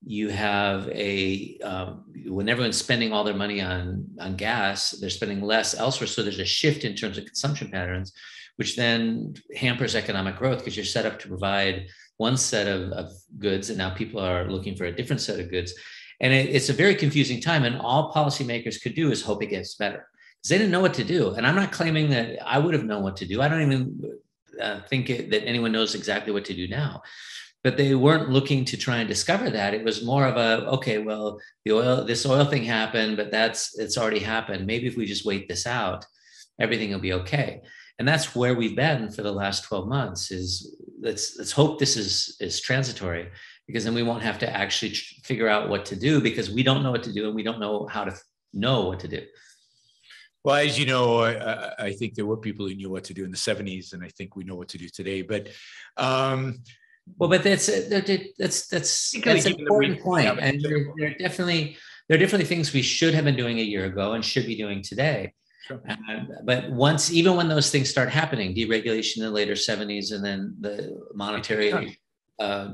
you 0.06 0.28
have 0.28 0.88
a 0.90 1.58
um, 1.62 2.04
when 2.26 2.48
everyone's 2.48 2.76
spending 2.76 3.12
all 3.12 3.24
their 3.24 3.34
money 3.34 3.60
on 3.60 4.06
on 4.20 4.36
gas 4.36 4.90
they're 4.92 5.10
spending 5.10 5.40
less 5.40 5.74
elsewhere. 5.74 6.06
So 6.06 6.22
there's 6.22 6.38
a 6.38 6.44
shift 6.44 6.84
in 6.84 6.94
terms 6.94 7.18
of 7.18 7.24
consumption 7.24 7.70
patterns 7.70 8.12
which 8.56 8.76
then 8.76 9.34
hampers 9.56 9.96
economic 9.96 10.36
growth 10.36 10.58
because 10.58 10.76
you're 10.76 10.84
set 10.84 11.06
up 11.06 11.18
to 11.18 11.28
provide 11.28 11.86
one 12.18 12.36
set 12.36 12.68
of, 12.68 12.92
of 12.92 13.12
goods 13.38 13.68
and 13.68 13.78
now 13.78 13.90
people 13.90 14.20
are 14.20 14.48
looking 14.48 14.76
for 14.76 14.84
a 14.84 14.94
different 14.94 15.20
set 15.20 15.40
of 15.40 15.50
goods. 15.50 15.74
And 16.20 16.32
it, 16.32 16.54
it's 16.54 16.68
a 16.68 16.72
very 16.74 16.94
confusing 16.94 17.40
time 17.40 17.64
and 17.64 17.76
all 17.76 18.12
policymakers 18.12 18.80
could 18.80 18.94
do 18.94 19.10
is 19.10 19.22
hope 19.22 19.42
it 19.42 19.46
gets 19.46 19.74
better 19.74 20.06
because 20.36 20.50
they 20.50 20.58
didn't 20.58 20.70
know 20.70 20.80
what 20.80 20.94
to 20.94 21.04
do. 21.04 21.34
And 21.34 21.46
i'm 21.46 21.56
not 21.56 21.72
claiming 21.72 22.10
that 22.10 22.38
i 22.46 22.58
would 22.58 22.74
have 22.74 22.84
known 22.84 23.02
what 23.02 23.16
to 23.16 23.26
do. 23.26 23.42
I 23.42 23.48
don't 23.48 23.62
even 23.62 24.18
uh, 24.60 24.80
think 24.88 25.10
it, 25.10 25.30
that 25.30 25.44
anyone 25.44 25.72
knows 25.72 25.94
exactly 25.94 26.32
what 26.32 26.44
to 26.44 26.54
do 26.54 26.68
now 26.68 27.02
but 27.64 27.76
they 27.76 27.94
weren't 27.94 28.30
looking 28.30 28.64
to 28.66 28.76
try 28.76 28.98
and 28.98 29.08
discover 29.08 29.50
that. 29.50 29.74
It 29.74 29.82
was 29.82 30.04
more 30.04 30.26
of 30.26 30.36
a 30.36 30.66
okay 30.76 30.98
well 30.98 31.40
the 31.64 31.72
oil 31.72 32.04
this 32.04 32.24
oil 32.24 32.44
thing 32.44 32.64
happened 32.64 33.16
but 33.16 33.32
that's 33.32 33.76
it's 33.78 33.98
already 33.98 34.20
happened. 34.20 34.66
Maybe 34.66 34.86
if 34.86 34.96
we 34.96 35.06
just 35.06 35.26
wait 35.26 35.48
this 35.48 35.66
out 35.66 36.06
everything 36.60 36.90
will 36.90 37.00
be 37.00 37.12
okay. 37.12 37.60
And 37.98 38.06
that's 38.06 38.34
where 38.34 38.54
we've 38.54 38.76
been 38.76 39.10
for 39.10 39.22
the 39.22 39.32
last 39.32 39.64
12 39.64 39.88
months 39.88 40.30
is 40.30 40.76
let's 41.00 41.36
let's 41.38 41.52
hope 41.52 41.78
this 41.78 41.96
is 41.96 42.36
is 42.40 42.60
transitory 42.60 43.30
because 43.66 43.84
then 43.84 43.94
we 43.94 44.02
won't 44.02 44.22
have 44.22 44.38
to 44.40 44.50
actually 44.50 44.94
figure 45.22 45.48
out 45.48 45.68
what 45.68 45.84
to 45.86 45.96
do 45.96 46.20
because 46.20 46.50
we 46.50 46.62
don't 46.62 46.82
know 46.82 46.90
what 46.90 47.04
to 47.04 47.12
do 47.12 47.26
and 47.26 47.34
we 47.34 47.42
don't 47.42 47.60
know 47.60 47.86
how 47.86 48.04
to 48.04 48.14
know 48.52 48.86
what 48.86 49.00
to 49.00 49.08
do. 49.08 49.22
Well, 50.44 50.56
as 50.56 50.78
you 50.78 50.84
know, 50.84 51.20
I, 51.20 51.86
I, 51.86 51.92
think 51.92 52.14
there 52.14 52.26
were 52.26 52.36
people 52.36 52.68
who 52.68 52.74
knew 52.74 52.90
what 52.90 53.04
to 53.04 53.14
do 53.14 53.24
in 53.24 53.30
the 53.30 53.36
70s, 53.38 53.94
and 53.94 54.04
I 54.04 54.10
think 54.10 54.36
we 54.36 54.44
know 54.44 54.56
what 54.56 54.68
to 54.68 54.78
do 54.78 54.90
today. 54.90 55.22
But 55.22 55.48
um, 55.96 56.62
well, 57.18 57.28
but 57.28 57.42
that's 57.42 57.66
that's 57.88 58.66
that's 58.66 59.10
that's 59.22 59.46
an 59.46 59.60
important 59.60 60.00
point, 60.00 60.26
and 60.40 60.60
there, 60.60 60.86
there, 60.98 61.10
are 61.10 61.14
definitely 61.14 61.76
there 62.08 62.16
are 62.16 62.20
definitely 62.20 62.46
things 62.46 62.72
we 62.72 62.82
should 62.82 63.14
have 63.14 63.24
been 63.24 63.36
doing 63.36 63.58
a 63.58 63.62
year 63.62 63.84
ago 63.84 64.12
and 64.14 64.24
should 64.24 64.46
be 64.46 64.56
doing 64.56 64.82
today. 64.82 65.32
Sure. 65.66 65.80
Uh, 65.88 66.20
but 66.44 66.70
once, 66.70 67.12
even 67.12 67.36
when 67.36 67.48
those 67.48 67.70
things 67.70 67.88
start 67.88 68.10
happening, 68.10 68.54
deregulation 68.54 69.18
in 69.18 69.22
the 69.24 69.30
later 69.30 69.52
'70s, 69.52 70.12
and 70.12 70.24
then 70.24 70.56
the 70.60 70.98
monetary 71.14 71.98
uh, 72.38 72.72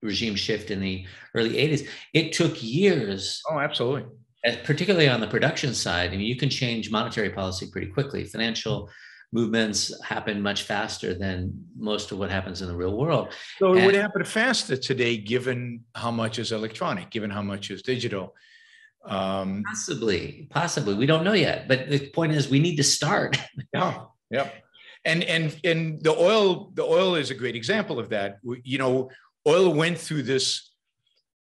regime 0.00 0.36
shift 0.36 0.70
in 0.70 0.80
the 0.80 1.04
early 1.34 1.54
'80s, 1.54 1.88
it 2.12 2.32
took 2.32 2.62
years. 2.62 3.42
Oh, 3.50 3.58
absolutely. 3.58 4.04
Particularly 4.64 5.08
on 5.08 5.20
the 5.20 5.28
production 5.28 5.72
side, 5.72 6.10
I 6.10 6.16
mean, 6.16 6.26
you 6.26 6.36
can 6.36 6.50
change 6.50 6.90
monetary 6.90 7.30
policy 7.30 7.68
pretty 7.70 7.88
quickly. 7.88 8.24
Financial 8.24 8.90
movements 9.32 9.92
happen 10.02 10.42
much 10.42 10.64
faster 10.64 11.14
than 11.14 11.64
most 11.76 12.12
of 12.12 12.18
what 12.18 12.30
happens 12.30 12.60
in 12.60 12.68
the 12.68 12.76
real 12.76 12.96
world. 12.96 13.32
So 13.58 13.72
it 13.72 13.78
and, 13.78 13.86
would 13.86 13.94
happen 13.94 14.24
faster 14.24 14.76
today, 14.76 15.16
given 15.16 15.84
how 15.94 16.10
much 16.10 16.38
is 16.38 16.52
electronic, 16.52 17.10
given 17.10 17.30
how 17.30 17.42
much 17.42 17.70
is 17.70 17.82
digital. 17.82 18.34
Um, 19.04 19.64
possibly, 19.66 20.46
possibly, 20.50 20.94
we 20.94 21.06
don't 21.06 21.24
know 21.24 21.32
yet. 21.32 21.66
But 21.66 21.88
the 21.88 22.10
point 22.10 22.32
is, 22.32 22.48
we 22.48 22.60
need 22.60 22.76
to 22.76 22.84
start. 22.84 23.40
yeah, 23.74 24.04
yeah. 24.30 24.50
And 25.04 25.24
and 25.24 25.58
and 25.64 26.02
the 26.02 26.12
oil, 26.12 26.70
the 26.74 26.84
oil 26.84 27.16
is 27.16 27.30
a 27.30 27.34
great 27.34 27.56
example 27.56 27.98
of 27.98 28.10
that. 28.10 28.38
You 28.62 28.78
know, 28.78 29.10
oil 29.48 29.74
went 29.74 29.98
through 29.98 30.22
this 30.22 30.70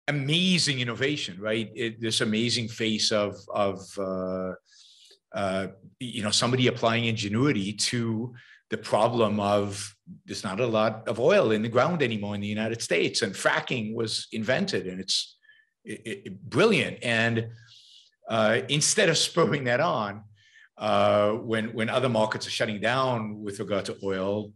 amazing 0.08 0.80
innovation, 0.80 1.40
right? 1.40 1.72
It, 1.74 2.02
this 2.02 2.22
amazing 2.22 2.68
face 2.68 3.12
of 3.12 3.36
of 3.54 3.80
uh, 3.98 4.52
uh, 5.34 5.68
you 6.00 6.24
know 6.24 6.32
somebody 6.32 6.68
applying 6.68 7.06
ingenuity 7.06 7.74
to 7.74 8.34
the 8.70 8.78
problem 8.78 9.40
of 9.40 9.96
there's 10.26 10.44
not 10.44 10.60
a 10.60 10.66
lot 10.66 11.08
of 11.08 11.20
oil 11.20 11.52
in 11.52 11.62
the 11.62 11.70
ground 11.70 12.02
anymore 12.02 12.36
in 12.36 12.42
the 12.42 12.48
United 12.48 12.82
States, 12.82 13.22
and 13.22 13.34
fracking 13.34 13.94
was 13.94 14.28
invented, 14.32 14.88
and 14.88 15.00
it's 15.00 15.38
it, 15.84 16.02
it, 16.06 16.50
brilliant. 16.50 16.98
And 17.04 17.50
uh, 18.30 18.62
instead 18.70 19.10
of 19.10 19.18
spurring 19.18 19.66
that 19.66 19.80
on, 19.80 20.24
uh, 20.78 21.32
when 21.32 21.74
when 21.74 21.90
other 21.90 22.10
markets 22.10 22.48
are 22.48 22.52
shutting 22.52 22.80
down 22.80 23.44
with 23.44 23.60
regard 23.60 23.86
to 23.86 23.98
oil, 24.04 24.54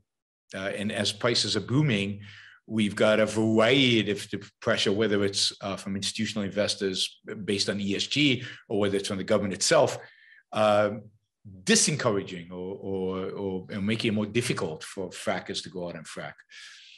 uh, 0.56 0.72
and 0.76 0.92
as 0.92 1.12
prices 1.12 1.56
are 1.56 1.62
booming, 1.62 2.22
we've 2.68 2.96
got 2.96 3.20
a 3.20 3.26
variety 3.26 4.12
of 4.12 4.52
pressure, 4.62 4.92
whether 4.92 5.24
it's 5.24 5.52
uh, 5.62 5.76
from 5.76 5.96
institutional 5.96 6.46
investors 6.46 7.20
based 7.46 7.70
on 7.70 7.80
ESG 7.80 8.46
or 8.70 8.80
whether 8.80 8.98
it's 8.98 9.08
from 9.08 9.18
the 9.18 9.24
government 9.24 9.54
itself 9.54 9.98
uh, 10.54 10.92
disencouraging 11.64 12.52
or, 12.52 12.78
or, 12.80 13.30
or 13.32 13.82
making 13.82 14.10
it 14.10 14.16
more 14.16 14.26
difficult 14.26 14.84
for 14.84 15.10
frackers 15.10 15.62
to 15.64 15.70
go 15.70 15.90
out 15.90 15.96
and 15.96 16.06
frack. 16.06 16.34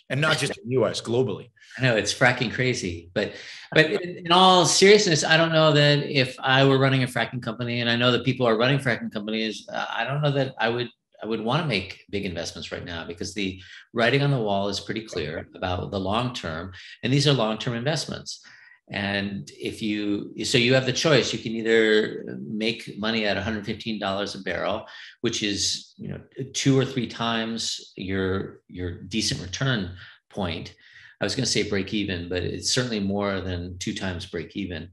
And 0.09 0.21
not 0.21 0.37
just 0.37 0.55
in 0.57 0.69
the 0.69 0.75
US, 0.83 1.01
globally. 1.01 1.49
I 1.79 1.81
know 1.81 1.95
it's 1.95 2.13
fracking 2.13 2.53
crazy, 2.53 3.09
but 3.15 3.33
but 3.73 3.89
in, 3.89 4.25
in, 4.25 4.31
all 4.31 4.65
seriousness, 4.65 5.23
I 5.23 5.35
don't 5.35 5.51
know 5.51 5.71
that 5.71 6.03
if 6.03 6.35
I 6.39 6.63
were 6.63 6.77
running 6.77 7.01
a 7.01 7.07
fracking 7.07 7.41
company, 7.41 7.81
and 7.81 7.89
I 7.89 7.95
know 7.95 8.11
that 8.11 8.23
people 8.23 8.45
are 8.45 8.55
running 8.55 8.77
fracking 8.77 9.11
companies, 9.11 9.67
uh, 9.67 9.85
I 9.89 10.03
don't 10.03 10.21
know 10.21 10.31
that 10.31 10.53
I 10.59 10.69
would 10.69 10.89
I 11.23 11.25
would 11.25 11.41
want 11.41 11.63
to 11.63 11.67
make 11.67 12.05
big 12.11 12.23
investments 12.23 12.71
right 12.71 12.85
now 12.85 13.07
because 13.07 13.33
the 13.33 13.59
writing 13.93 14.21
on 14.21 14.29
the 14.29 14.39
wall 14.39 14.69
is 14.69 14.79
pretty 14.79 15.01
clear 15.01 15.49
about 15.55 15.89
the 15.89 15.99
long 15.99 16.35
term, 16.35 16.71
and 17.01 17.11
these 17.11 17.27
are 17.27 17.33
long 17.33 17.57
term 17.57 17.73
investments 17.73 18.45
and 18.89 19.49
if 19.57 19.81
you 19.81 20.45
so 20.45 20.57
you 20.57 20.73
have 20.75 20.85
the 20.85 20.93
choice. 20.93 21.33
You 21.33 21.39
can 21.39 21.53
either 21.53 22.37
make 22.39 22.97
money 22.99 23.25
at 23.25 23.35
$115 23.35 24.35
a 24.35 24.43
barrel 24.43 24.85
which 25.21 25.41
is 25.41 25.93
you 25.97 26.09
know 26.09 26.21
two 26.53 26.77
or 26.77 26.85
three 26.85 27.07
times 27.07 27.93
your 27.95 28.61
your 28.67 28.91
decent 28.91 29.41
return 29.41 29.95
point. 30.29 30.75
I 31.19 31.23
was 31.23 31.33
going 31.33 31.45
to 31.45 31.51
say 31.51 31.67
break 31.67 31.93
even 31.93 32.29
but 32.29 32.43
it's 32.43 32.71
certainly 32.71 32.99
more 32.99 33.41
than 33.41 33.77
two 33.79 33.95
times 33.95 34.27
break 34.27 34.55
even. 34.55 34.89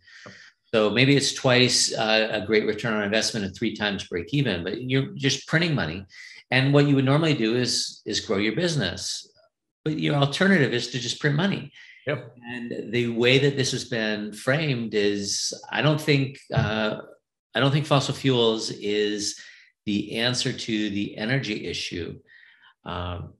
So 0.72 0.88
maybe 0.88 1.14
it's 1.14 1.34
twice 1.34 1.92
uh, 1.92 2.28
a 2.32 2.46
great 2.46 2.64
return 2.64 2.94
on 2.94 3.02
investment 3.02 3.44
and 3.44 3.54
three 3.54 3.76
times 3.76 4.08
break 4.08 4.32
even 4.32 4.64
but 4.64 4.82
you're 4.82 5.12
just 5.16 5.46
printing 5.46 5.74
money. 5.74 6.06
And 6.50 6.72
what 6.72 6.86
you 6.86 6.94
would 6.94 7.04
normally 7.04 7.34
do 7.34 7.56
is 7.56 8.00
is 8.06 8.20
grow 8.20 8.38
your 8.38 8.56
business. 8.56 9.28
But 9.84 9.98
your 9.98 10.14
alternative 10.14 10.72
is 10.72 10.88
to 10.88 10.98
just 10.98 11.20
print 11.20 11.36
money. 11.36 11.72
Yep. 12.06 12.36
And 12.52 12.92
the 12.92 13.08
way 13.08 13.38
that 13.38 13.56
this 13.56 13.72
has 13.72 13.84
been 13.84 14.32
framed 14.32 14.94
is, 14.94 15.52
I 15.70 15.82
don't 15.82 16.00
think, 16.00 16.38
uh, 16.52 16.98
I 17.54 17.60
don't 17.60 17.70
think 17.70 17.86
fossil 17.86 18.14
fuels 18.14 18.70
is 18.70 19.40
the 19.86 20.16
answer 20.18 20.52
to 20.52 20.90
the 20.90 21.16
energy 21.16 21.66
issue. 21.66 22.18
Um, 22.84 23.34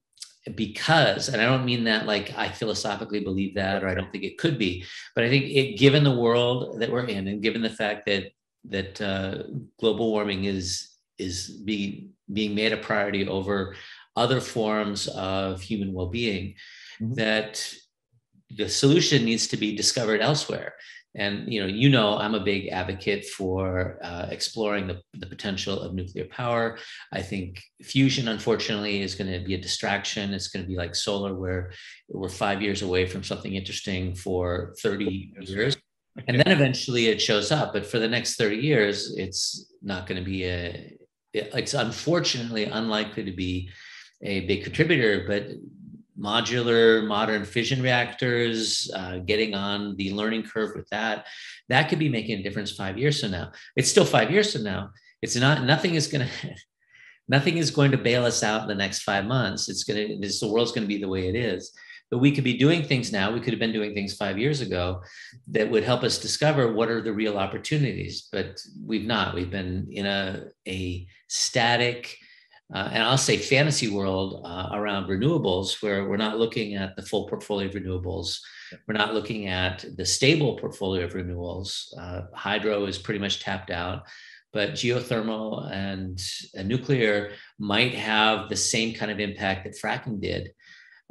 because, 0.57 1.29
and 1.29 1.41
I 1.41 1.47
don't 1.47 1.65
mean 1.65 1.85
that 1.85 2.07
like 2.07 2.37
I 2.37 2.49
philosophically 2.49 3.21
believe 3.21 3.55
that, 3.55 3.83
or 3.83 3.89
I 3.89 3.95
don't 3.95 4.11
think 4.11 4.25
it 4.25 4.39
could 4.39 4.59
be, 4.59 4.85
but 5.15 5.25
I 5.25 5.29
think 5.29 5.45
it, 5.45 5.79
given 5.79 6.03
the 6.03 6.15
world 6.15 6.81
that 6.81 6.91
we're 6.91 7.07
in, 7.07 7.29
and 7.29 7.43
given 7.43 7.63
the 7.63 7.71
fact 7.71 8.07
that 8.07 8.33
that 8.65 9.01
uh, 9.01 9.45
global 9.79 10.11
warming 10.11 10.45
is 10.45 10.89
is 11.19 11.49
being 11.49 12.11
being 12.33 12.55
made 12.55 12.73
a 12.73 12.77
priority 12.77 13.27
over 13.29 13.77
other 14.17 14.41
forms 14.41 15.07
of 15.09 15.61
human 15.61 15.93
well-being, 15.93 16.55
mm-hmm. 17.01 17.15
that 17.15 17.73
the 18.57 18.69
solution 18.69 19.25
needs 19.25 19.47
to 19.49 19.57
be 19.57 19.77
discovered 19.77 20.21
elsewhere. 20.21 20.75
And 21.15 21.53
you 21.53 21.61
know 21.61 21.67
you 21.67 21.91
know 21.91 22.17
i'm 22.17 22.35
a 22.35 22.41
big 22.41 22.69
advocate 22.69 23.27
for 23.27 23.99
uh, 24.03 24.29
exploring 24.31 24.87
the, 24.87 25.03
the 25.13 25.27
potential 25.27 25.79
of 25.79 25.93
nuclear 25.93 26.25
power. 26.25 26.79
I 27.13 27.21
think 27.21 27.63
fusion 27.83 28.29
unfortunately 28.29 29.03
is 29.03 29.15
going 29.15 29.31
to 29.31 29.45
be 29.45 29.53
a 29.55 29.61
distraction. 29.61 30.33
It's 30.33 30.49
going 30.49 30.65
to 30.65 30.69
be 30.69 30.77
like 30.77 30.95
solar 30.95 31.35
where 31.35 31.73
we're 32.09 32.31
five 32.31 32.63
years 32.63 32.81
away 32.81 33.05
from 33.07 33.23
something 33.23 33.55
interesting 33.55 34.15
for 34.15 34.75
30 34.83 35.33
years 35.47 35.77
and 36.29 36.39
then 36.39 36.49
eventually 36.49 37.07
it 37.09 37.21
shows 37.21 37.51
up. 37.53 37.73
But 37.73 37.87
for 37.87 37.99
the 37.99 38.09
next 38.09 38.37
30 38.37 38.57
years 38.57 39.15
it's 39.17 39.71
not 39.83 40.07
going 40.07 40.19
to 40.19 40.25
be 40.25 40.45
a 40.45 40.97
it's 41.35 41.75
unfortunately 41.75 42.65
unlikely 42.65 43.25
to 43.25 43.33
be 43.33 43.71
a 44.23 44.41
big 44.47 44.65
contributor. 44.65 45.25
But 45.27 45.49
modular 46.19 47.07
modern 47.07 47.45
fission 47.45 47.83
reactors, 47.83 48.91
uh, 48.95 49.19
getting 49.19 49.55
on 49.55 49.97
the 49.97 50.13
learning 50.13 50.43
curve 50.43 50.73
with 50.75 50.89
that, 50.91 51.27
that 51.69 51.89
could 51.89 51.99
be 51.99 52.09
making 52.09 52.39
a 52.39 52.43
difference 52.43 52.71
five 52.73 52.99
years 52.99 53.21
from 53.21 53.31
now. 53.31 53.53
It's 53.77 53.91
still 53.91 54.05
five 54.05 54.31
years 54.31 54.53
from 54.53 54.65
now. 54.65 54.91
It's 55.23 55.37
not, 55.37 55.65
nothing 55.65 55.95
is 55.95 56.07
going 56.09 56.27
to, 56.43 56.55
nothing 57.29 57.59
is 57.59 57.71
going 57.71 57.93
to 57.93 57.99
bail 57.99 58.25
us 58.25 58.43
out 58.43 58.63
in 58.63 58.69
the 58.69 58.75
next 58.75 59.03
five 59.03 59.25
months. 59.25 59.69
It's 59.69 59.85
going 59.85 60.09
to, 60.09 60.19
this, 60.19 60.41
the 60.41 60.49
world's 60.49 60.73
going 60.73 60.85
to 60.85 60.95
be 60.95 61.01
the 61.01 61.09
way 61.09 61.29
it 61.29 61.37
is. 61.37 61.73
But 62.11 62.19
we 62.19 62.31
could 62.31 62.45
be 62.45 62.59
doing 62.59 62.83
things 62.83 63.11
now. 63.11 63.33
We 63.33 63.41
could 63.41 63.55
have 63.55 63.59
been 63.59 63.73
doing 63.73 63.95
things 63.95 64.15
five 64.15 64.39
years 64.39 64.61
ago 64.61 65.01
that 65.49 65.71
would 65.71 65.83
help 65.83 66.03
us 66.03 66.19
discover 66.19 66.75
what 66.75 66.91
are 66.91 67.01
the 67.01 67.13
real 67.13 67.39
opportunities. 67.39 68.29
But 68.31 68.61
we've 68.85 69.07
not. 69.07 69.35
We've 69.35 69.51
been 69.51 69.89
in 69.91 70.05
a, 70.05 70.49
a 70.69 71.07
static, 71.29 72.19
uh, 72.73 72.89
and 72.93 73.03
I'll 73.03 73.19
say 73.19 73.37
fantasy 73.37 73.89
world 73.89 74.43
uh, 74.45 74.71
around 74.73 75.07
renewables, 75.07 75.83
where 75.83 76.09
we're 76.09 76.17
not 76.17 76.39
looking 76.39 76.75
at 76.75 76.97
the 76.97 77.03
full 77.03 77.29
portfolio 77.29 77.69
of 77.69 77.75
renewables. 77.75 78.39
We're 78.87 78.95
not 78.95 79.13
looking 79.13 79.49
at 79.49 79.85
the 79.97 80.07
stable 80.07 80.57
portfolio 80.57 81.05
of 81.05 81.13
renewables. 81.13 81.87
Uh, 81.99 82.23
hydro 82.35 82.87
is 82.87 82.97
pretty 82.97 83.21
much 83.21 83.43
tapped 83.43 83.71
out, 83.71 84.07
but 84.55 84.73
geothermal 84.73 85.71
and, 85.71 86.19
and, 86.55 86.69
nuclear 86.69 87.33
might 87.59 87.95
have 87.95 88.49
the 88.49 88.57
same 88.57 88.95
kind 88.95 89.11
of 89.11 89.21
impact 89.21 89.65
that 89.65 89.79
fracking 89.79 90.21
did. 90.21 90.53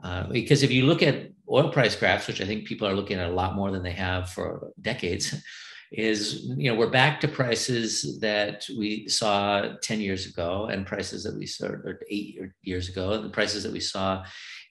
Uh, 0.03 0.27
because 0.31 0.63
if 0.63 0.71
you 0.71 0.85
look 0.87 1.03
at 1.03 1.29
oil 1.47 1.69
price 1.69 1.95
graphs, 1.95 2.25
which 2.25 2.41
I 2.41 2.45
think 2.45 2.65
people 2.65 2.87
are 2.87 2.95
looking 2.95 3.19
at 3.19 3.29
a 3.29 3.33
lot 3.33 3.55
more 3.55 3.69
than 3.69 3.83
they 3.83 3.91
have 3.91 4.31
for 4.31 4.71
decades, 4.81 5.35
is 5.91 6.45
you 6.57 6.71
know 6.71 6.77
we're 6.77 6.89
back 6.89 7.19
to 7.19 7.27
prices 7.27 8.19
that 8.19 8.65
we 8.77 9.07
saw 9.07 9.73
10 9.81 9.99
years 9.99 10.25
ago 10.25 10.67
and 10.71 10.85
prices 10.85 11.23
that 11.23 11.35
we 11.37 11.45
saw 11.45 11.67
or 11.67 11.99
eight 12.09 12.39
years 12.61 12.87
ago 12.87 13.11
and 13.11 13.25
the 13.25 13.29
prices 13.29 13.63
that 13.63 13.73
we 13.73 13.79
saw 13.79 14.23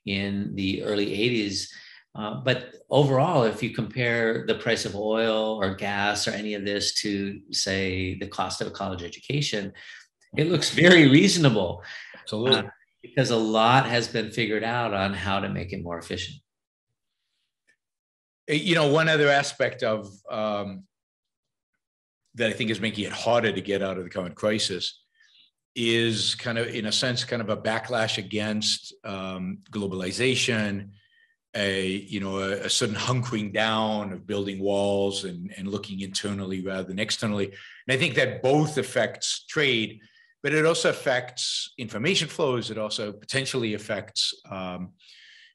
in 0.07 0.55
the 0.55 0.83
early 0.83 1.07
80s 1.07 1.67
uh, 2.15 2.35
but 2.43 2.75
overall 2.89 3.45
if 3.45 3.63
you 3.63 3.71
compare 3.71 4.47
the 4.47 4.55
price 4.55 4.87
of 4.87 4.97
oil 4.97 5.61
or 5.63 5.75
gas 5.75 6.27
or 6.27 6.31
any 6.31 6.55
of 6.55 6.65
this 6.65 6.95
to 6.95 7.39
say 7.51 8.19
the 8.19 8.27
cost 8.27 8.63
of 8.63 8.67
a 8.67 8.71
college 8.71 9.03
education 9.03 9.73
it 10.37 10.49
looks 10.49 10.71
very 10.71 11.09
reasonable. 11.09 11.83
Absolutely. 12.19 12.59
Uh, 12.59 12.63
because 13.03 13.31
a 13.31 13.37
lot 13.37 13.87
has 13.87 14.09
been 14.09 14.31
figured 14.31 14.63
out 14.63 14.93
on 14.93 15.15
how 15.15 15.41
to 15.41 15.49
make 15.49 15.73
it 15.73 15.83
more 15.83 15.99
efficient. 15.99 16.37
You 18.49 18.75
know 18.75 18.89
one 18.89 19.09
other 19.09 19.29
aspect 19.29 19.83
of 19.83 20.11
um, 20.31 20.85
that 22.35 22.51
I 22.51 22.53
think 22.53 22.71
is 22.71 22.81
making 22.81 23.05
it 23.05 23.13
harder 23.13 23.53
to 23.53 23.61
get 23.61 23.83
out 23.83 23.99
of 23.99 24.05
the 24.05 24.11
current 24.11 24.35
crisis 24.35 25.03
is 25.75 26.35
kind 26.35 26.59
of, 26.59 26.69
in 26.69 26.87
a 26.87 26.93
sense, 26.93 27.25
kind 27.25 27.43
of 27.43 27.49
a 27.49 27.57
backlash 27.57 28.19
against 28.19 28.95
um, 29.05 29.59
globalization, 29.71 30.91
a 31.57 31.85
you 31.85 32.21
know 32.21 32.39
a, 32.39 32.53
a, 32.67 32.71
sudden 32.71 32.95
hunkering 32.95 33.53
down 33.53 34.13
of 34.13 34.25
building 34.25 34.61
walls 34.61 35.25
and, 35.25 35.53
and 35.57 35.67
looking 35.67 36.01
internally 36.01 36.61
rather 36.65 36.85
than 36.85 37.01
externally. 37.01 37.47
And 37.47 37.97
I 37.97 37.97
think 37.97 38.15
that 38.15 38.41
both 38.41 38.79
affects 38.79 39.45
trade, 39.47 40.01
but 40.45 40.55
it 40.55 40.65
also 40.65 40.91
affects 40.91 41.73
information 41.77 42.29
flows. 42.29 42.71
It 42.71 42.79
also 42.79 43.13
potentially 43.13 43.75
affects 43.75 44.33
um, 44.49 44.93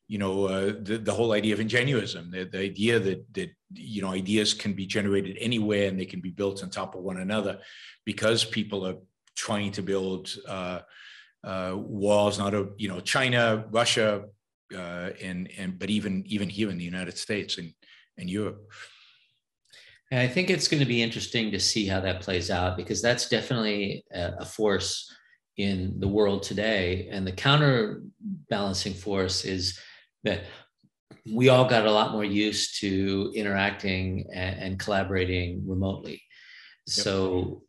you 0.07 0.17
know 0.17 0.45
uh, 0.45 0.73
the, 0.81 0.97
the 0.97 1.13
whole 1.13 1.31
idea 1.31 1.53
of 1.53 1.59
ingenuism 1.59 2.31
the, 2.31 2.43
the 2.43 2.59
idea 2.59 2.99
that 2.99 3.33
that 3.33 3.51
you 3.75 4.01
know 4.01 4.09
ideas 4.09 4.53
can 4.53 4.73
be 4.73 4.85
generated 4.85 5.38
anywhere 5.39 5.88
and 5.88 5.99
they 5.99 6.05
can 6.05 6.21
be 6.21 6.31
built 6.31 6.63
on 6.63 6.69
top 6.69 6.95
of 6.95 7.01
one 7.01 7.17
another 7.17 7.59
because 8.05 8.43
people 8.43 8.85
are 8.85 8.95
trying 9.35 9.71
to 9.71 9.81
build 9.81 10.35
uh, 10.47 10.79
uh, 11.43 11.75
walls 11.75 12.39
not 12.39 12.53
of 12.53 12.73
you 12.77 12.88
know 12.88 12.99
china 12.99 13.65
russia 13.71 14.23
uh, 14.75 15.09
and 15.21 15.49
and 15.57 15.77
but 15.77 15.89
even 15.89 16.23
even 16.25 16.49
here 16.49 16.69
in 16.69 16.77
the 16.77 16.83
united 16.83 17.17
states 17.17 17.57
and 17.57 17.73
and 18.17 18.29
europe. 18.29 18.71
And 20.11 20.19
i 20.19 20.27
think 20.27 20.49
it's 20.49 20.67
going 20.67 20.79
to 20.79 20.85
be 20.85 21.03
interesting 21.03 21.51
to 21.51 21.59
see 21.59 21.85
how 21.85 21.99
that 22.01 22.21
plays 22.21 22.49
out 22.49 22.77
because 22.77 23.01
that's 23.01 23.29
definitely 23.29 24.03
a, 24.13 24.33
a 24.39 24.45
force 24.45 25.11
in 25.57 25.99
the 25.99 26.07
world 26.07 26.43
today. 26.43 27.07
And 27.11 27.25
the 27.25 27.31
counterbalancing 27.31 28.93
force 28.93 29.45
is 29.45 29.79
that 30.23 30.41
we 31.31 31.49
all 31.49 31.65
got 31.65 31.85
a 31.85 31.91
lot 31.91 32.11
more 32.11 32.23
used 32.23 32.79
to 32.81 33.31
interacting 33.35 34.27
and, 34.33 34.59
and 34.59 34.79
collaborating 34.79 35.63
remotely. 35.67 36.21
Yep. 36.88 36.93
So, 37.03 37.63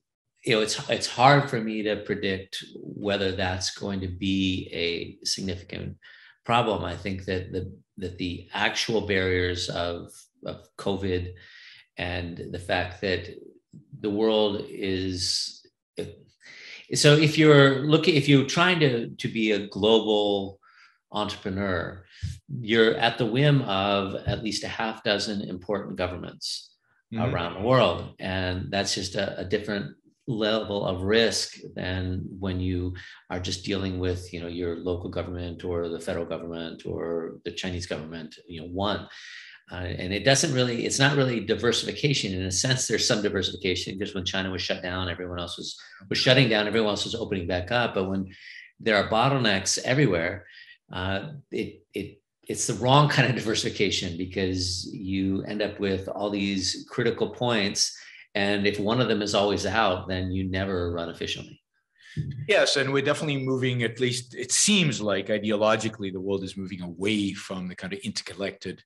you 0.44 0.54
know, 0.54 0.60
it's 0.60 0.88
it's 0.90 1.06
hard 1.06 1.48
for 1.48 1.60
me 1.60 1.82
to 1.84 1.96
predict 1.96 2.62
whether 2.74 3.32
that's 3.32 3.70
going 3.76 4.00
to 4.00 4.08
be 4.08 4.68
a 4.72 5.24
significant 5.24 5.96
problem. 6.44 6.84
I 6.84 6.96
think 6.96 7.24
that 7.24 7.52
the 7.52 7.72
that 7.98 8.18
the 8.18 8.48
actual 8.52 9.06
barriers 9.06 9.68
of 9.68 10.12
of 10.44 10.68
COVID 10.76 11.32
and 11.96 12.48
the 12.50 12.58
fact 12.58 13.00
that 13.00 13.28
the 14.00 14.10
world 14.10 14.64
is 14.68 15.66
so 16.94 17.14
if 17.14 17.36
you're 17.36 17.86
looking 17.86 18.14
if 18.14 18.28
you're 18.28 18.44
trying 18.44 18.78
to 18.80 19.08
to 19.16 19.28
be 19.28 19.52
a 19.52 19.66
global 19.66 20.60
entrepreneur, 21.16 22.04
you're 22.60 22.94
at 22.96 23.18
the 23.18 23.26
whim 23.26 23.62
of 23.62 24.14
at 24.26 24.44
least 24.44 24.62
a 24.62 24.68
half 24.68 25.02
dozen 25.02 25.40
important 25.40 25.96
governments 25.96 26.76
mm-hmm. 27.12 27.34
around 27.34 27.54
the 27.54 27.66
world. 27.66 28.14
And 28.20 28.70
that's 28.70 28.94
just 28.94 29.14
a, 29.16 29.40
a, 29.40 29.44
different 29.44 29.96
level 30.28 30.84
of 30.84 31.02
risk 31.02 31.56
than 31.74 32.22
when 32.38 32.60
you 32.60 32.94
are 33.30 33.40
just 33.40 33.64
dealing 33.64 33.98
with, 33.98 34.32
you 34.32 34.40
know, 34.40 34.48
your 34.48 34.76
local 34.76 35.08
government 35.08 35.64
or 35.64 35.88
the 35.88 36.00
federal 36.00 36.26
government 36.26 36.84
or 36.84 37.38
the 37.44 37.52
Chinese 37.52 37.86
government, 37.86 38.36
you 38.46 38.60
know, 38.60 38.68
one. 38.68 39.08
Uh, 39.72 39.86
and 40.02 40.12
it 40.12 40.24
doesn't 40.24 40.52
really, 40.52 40.84
it's 40.86 40.98
not 40.98 41.16
really 41.16 41.40
diversification. 41.40 42.32
In 42.34 42.42
a 42.42 42.52
sense, 42.52 42.86
there's 42.86 43.06
some 43.06 43.22
diversification 43.22 43.98
because 43.98 44.14
when 44.14 44.24
China 44.24 44.50
was 44.50 44.62
shut 44.62 44.82
down, 44.82 45.08
everyone 45.08 45.40
else 45.40 45.56
was, 45.56 45.76
was 46.08 46.18
shutting 46.18 46.48
down, 46.48 46.66
everyone 46.68 46.90
else 46.90 47.04
was 47.04 47.16
opening 47.16 47.46
back 47.46 47.72
up. 47.72 47.94
But 47.94 48.08
when 48.08 48.28
there 48.78 48.96
are 48.96 49.08
bottlenecks 49.08 49.78
everywhere, 49.78 50.46
uh, 50.92 51.32
it, 51.50 51.82
it, 51.94 52.20
it's 52.46 52.66
the 52.66 52.74
wrong 52.74 53.08
kind 53.16 53.28
of 53.28 53.34
diversification 53.34 54.16
because 54.16 54.88
you 54.92 55.42
end 55.44 55.62
up 55.62 55.78
with 55.80 56.08
all 56.08 56.30
these 56.30 56.86
critical 56.90 57.30
points. 57.30 57.96
And 58.34 58.66
if 58.66 58.78
one 58.78 59.00
of 59.00 59.08
them 59.08 59.22
is 59.22 59.34
always 59.34 59.64
out, 59.66 60.08
then 60.08 60.30
you 60.30 60.48
never 60.48 60.92
run 60.92 61.08
efficiently. 61.08 61.60
Yes, 62.48 62.76
and 62.76 62.92
we're 62.92 63.04
definitely 63.04 63.44
moving, 63.44 63.82
at 63.82 64.00
least 64.00 64.34
it 64.34 64.52
seems 64.52 65.02
like 65.02 65.26
ideologically, 65.26 66.12
the 66.12 66.20
world 66.20 66.44
is 66.44 66.56
moving 66.56 66.80
away 66.80 67.32
from 67.32 67.68
the 67.68 67.76
kind 67.76 67.92
of 67.92 67.98
interconnected 68.00 68.82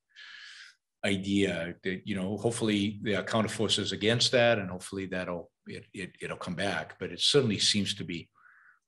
idea 1.05 1.75
that, 1.85 2.01
you 2.05 2.17
know, 2.17 2.37
hopefully 2.39 2.99
there 3.03 3.21
are 3.21 3.25
counter 3.25 3.49
forces 3.49 3.93
against 3.93 4.33
that, 4.33 4.59
and 4.59 4.69
hopefully 4.69 5.07
that'll, 5.07 5.51
it, 5.67 5.85
it, 5.95 6.11
it'll 6.21 6.37
come 6.37 6.55
back. 6.55 6.97
But 6.99 7.13
it 7.13 7.21
certainly 7.21 7.59
seems 7.59 7.95
to 7.95 8.05
be 8.05 8.29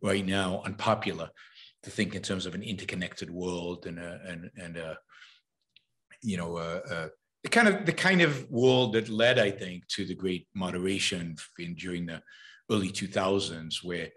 right 0.02 0.26
now 0.26 0.62
unpopular 0.64 1.30
to 1.82 1.90
think 1.90 2.14
in 2.14 2.22
terms 2.22 2.46
of 2.46 2.54
an 2.54 2.62
interconnected 2.62 3.30
world 3.30 3.86
and 3.86 3.98
a, 3.98 4.20
and 4.26 4.50
and 4.56 4.76
a, 4.76 4.98
you 6.22 6.36
know 6.36 6.56
a, 6.58 6.76
a, 6.78 7.10
the 7.42 7.48
kind 7.48 7.68
of 7.68 7.86
the 7.86 7.92
kind 7.92 8.22
of 8.22 8.50
world 8.50 8.92
that 8.94 9.08
led, 9.08 9.38
I 9.38 9.50
think, 9.50 9.86
to 9.88 10.04
the 10.04 10.14
great 10.14 10.46
moderation 10.54 11.36
in 11.58 11.74
during 11.74 12.06
the 12.06 12.22
early 12.70 12.90
2000s, 12.90 13.82
where 13.82 14.08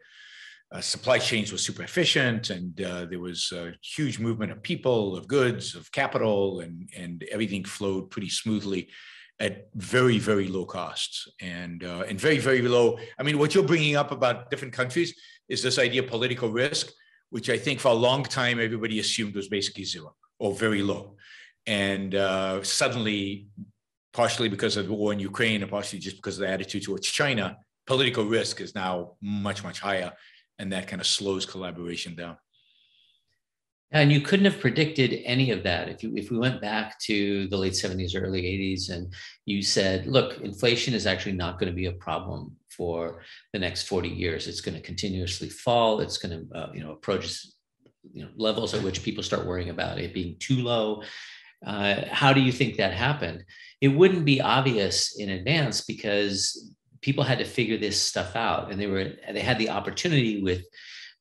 uh, 0.71 0.81
supply 0.81 1.17
chains 1.19 1.51
were 1.51 1.57
super 1.57 1.83
efficient 1.83 2.49
and 2.49 2.81
uh, 2.81 3.05
there 3.05 3.19
was 3.19 3.51
a 3.51 3.73
huge 3.81 4.19
movement 4.19 4.51
of 4.51 4.63
people, 4.63 5.15
of 5.15 5.27
goods, 5.27 5.75
of 5.75 5.91
capital, 5.91 6.61
and, 6.61 6.89
and 6.97 7.23
everything 7.31 7.63
flowed 7.63 8.09
pretty 8.09 8.29
smoothly 8.29 8.89
at 9.39 9.67
very, 9.75 10.17
very 10.17 10.47
low 10.47 10.65
costs 10.65 11.27
and, 11.41 11.83
uh, 11.83 12.03
and 12.07 12.19
very, 12.19 12.39
very 12.39 12.61
low. 12.61 12.97
I 13.19 13.23
mean, 13.23 13.37
what 13.37 13.53
you're 13.53 13.63
bringing 13.63 13.95
up 13.95 14.11
about 14.11 14.49
different 14.49 14.73
countries 14.73 15.13
is 15.49 15.61
this 15.61 15.77
idea 15.77 16.03
of 16.03 16.09
political 16.09 16.49
risk, 16.49 16.91
which 17.35 17.49
I 17.49 17.57
think 17.57 17.81
for 17.81 17.89
a 17.89 18.01
long 18.07 18.23
time 18.23 18.61
everybody 18.61 18.97
assumed 18.99 19.35
was 19.35 19.49
basically 19.49 19.83
zero 19.83 20.15
or 20.39 20.53
very 20.53 20.81
low. 20.81 21.17
And 21.67 22.15
uh, 22.15 22.63
suddenly, 22.63 23.47
partially 24.13 24.47
because 24.47 24.77
of 24.77 24.87
the 24.87 24.93
war 24.93 25.11
in 25.11 25.19
Ukraine 25.19 25.61
and 25.61 25.69
partially 25.69 25.99
just 25.99 26.15
because 26.15 26.37
of 26.37 26.47
the 26.47 26.49
attitude 26.49 26.83
towards 26.83 27.05
China, 27.05 27.57
political 27.87 28.23
risk 28.23 28.61
is 28.61 28.73
now 28.73 29.17
much, 29.21 29.65
much 29.65 29.81
higher 29.81 30.13
and 30.59 30.71
that 30.71 30.87
kind 30.87 31.01
of 31.01 31.07
slows 31.07 31.45
collaboration 31.45 32.15
down. 32.15 32.37
And 33.91 34.13
you 34.13 34.21
couldn't 34.21 34.45
have 34.45 34.61
predicted 34.61 35.21
any 35.25 35.51
of 35.51 35.61
that 35.63 35.89
if 35.89 36.03
you 36.03 36.13
if 36.15 36.31
we 36.31 36.37
went 36.37 36.61
back 36.61 36.97
to 37.07 37.49
the 37.49 37.57
late 37.57 37.73
70s 37.73 38.15
or 38.15 38.21
early 38.21 38.43
80s 38.43 38.91
and 38.91 39.13
you 39.45 39.61
said, 39.61 40.07
look, 40.07 40.39
inflation 40.39 40.93
is 40.93 41.05
actually 41.05 41.33
not 41.43 41.59
going 41.59 41.69
to 41.69 41.75
be 41.75 41.87
a 41.87 41.99
problem 42.07 42.55
for 42.77 43.21
the 43.53 43.59
next 43.59 43.83
40 43.83 44.09
years. 44.09 44.47
It's 44.47 44.61
going 44.61 44.75
to 44.75 44.81
continuously 44.81 45.49
fall. 45.49 45.99
It's 45.99 46.17
going 46.17 46.47
to 46.47 46.57
uh, 46.57 46.71
you 46.73 46.83
know 46.83 46.91
approach 46.91 47.45
you 48.13 48.23
know 48.23 48.29
levels 48.35 48.73
at 48.73 48.83
which 48.83 49.03
people 49.03 49.23
start 49.23 49.45
worrying 49.45 49.69
about 49.69 49.99
it 49.99 50.13
being 50.13 50.35
too 50.39 50.57
low. 50.57 51.03
Uh, 51.65 52.01
how 52.11 52.33
do 52.33 52.41
you 52.41 52.51
think 52.51 52.77
that 52.77 52.93
happened? 52.93 53.43
It 53.81 53.89
wouldn't 53.89 54.25
be 54.25 54.41
obvious 54.41 55.17
in 55.17 55.29
advance 55.29 55.81
because 55.81 56.73
people 57.01 57.23
had 57.23 57.39
to 57.39 57.45
figure 57.45 57.77
this 57.77 58.01
stuff 58.01 58.35
out 58.35 58.71
and 58.71 58.79
they 58.79 58.87
were 58.87 59.11
they 59.31 59.41
had 59.41 59.59
the 59.59 59.69
opportunity 59.69 60.41
with 60.41 60.63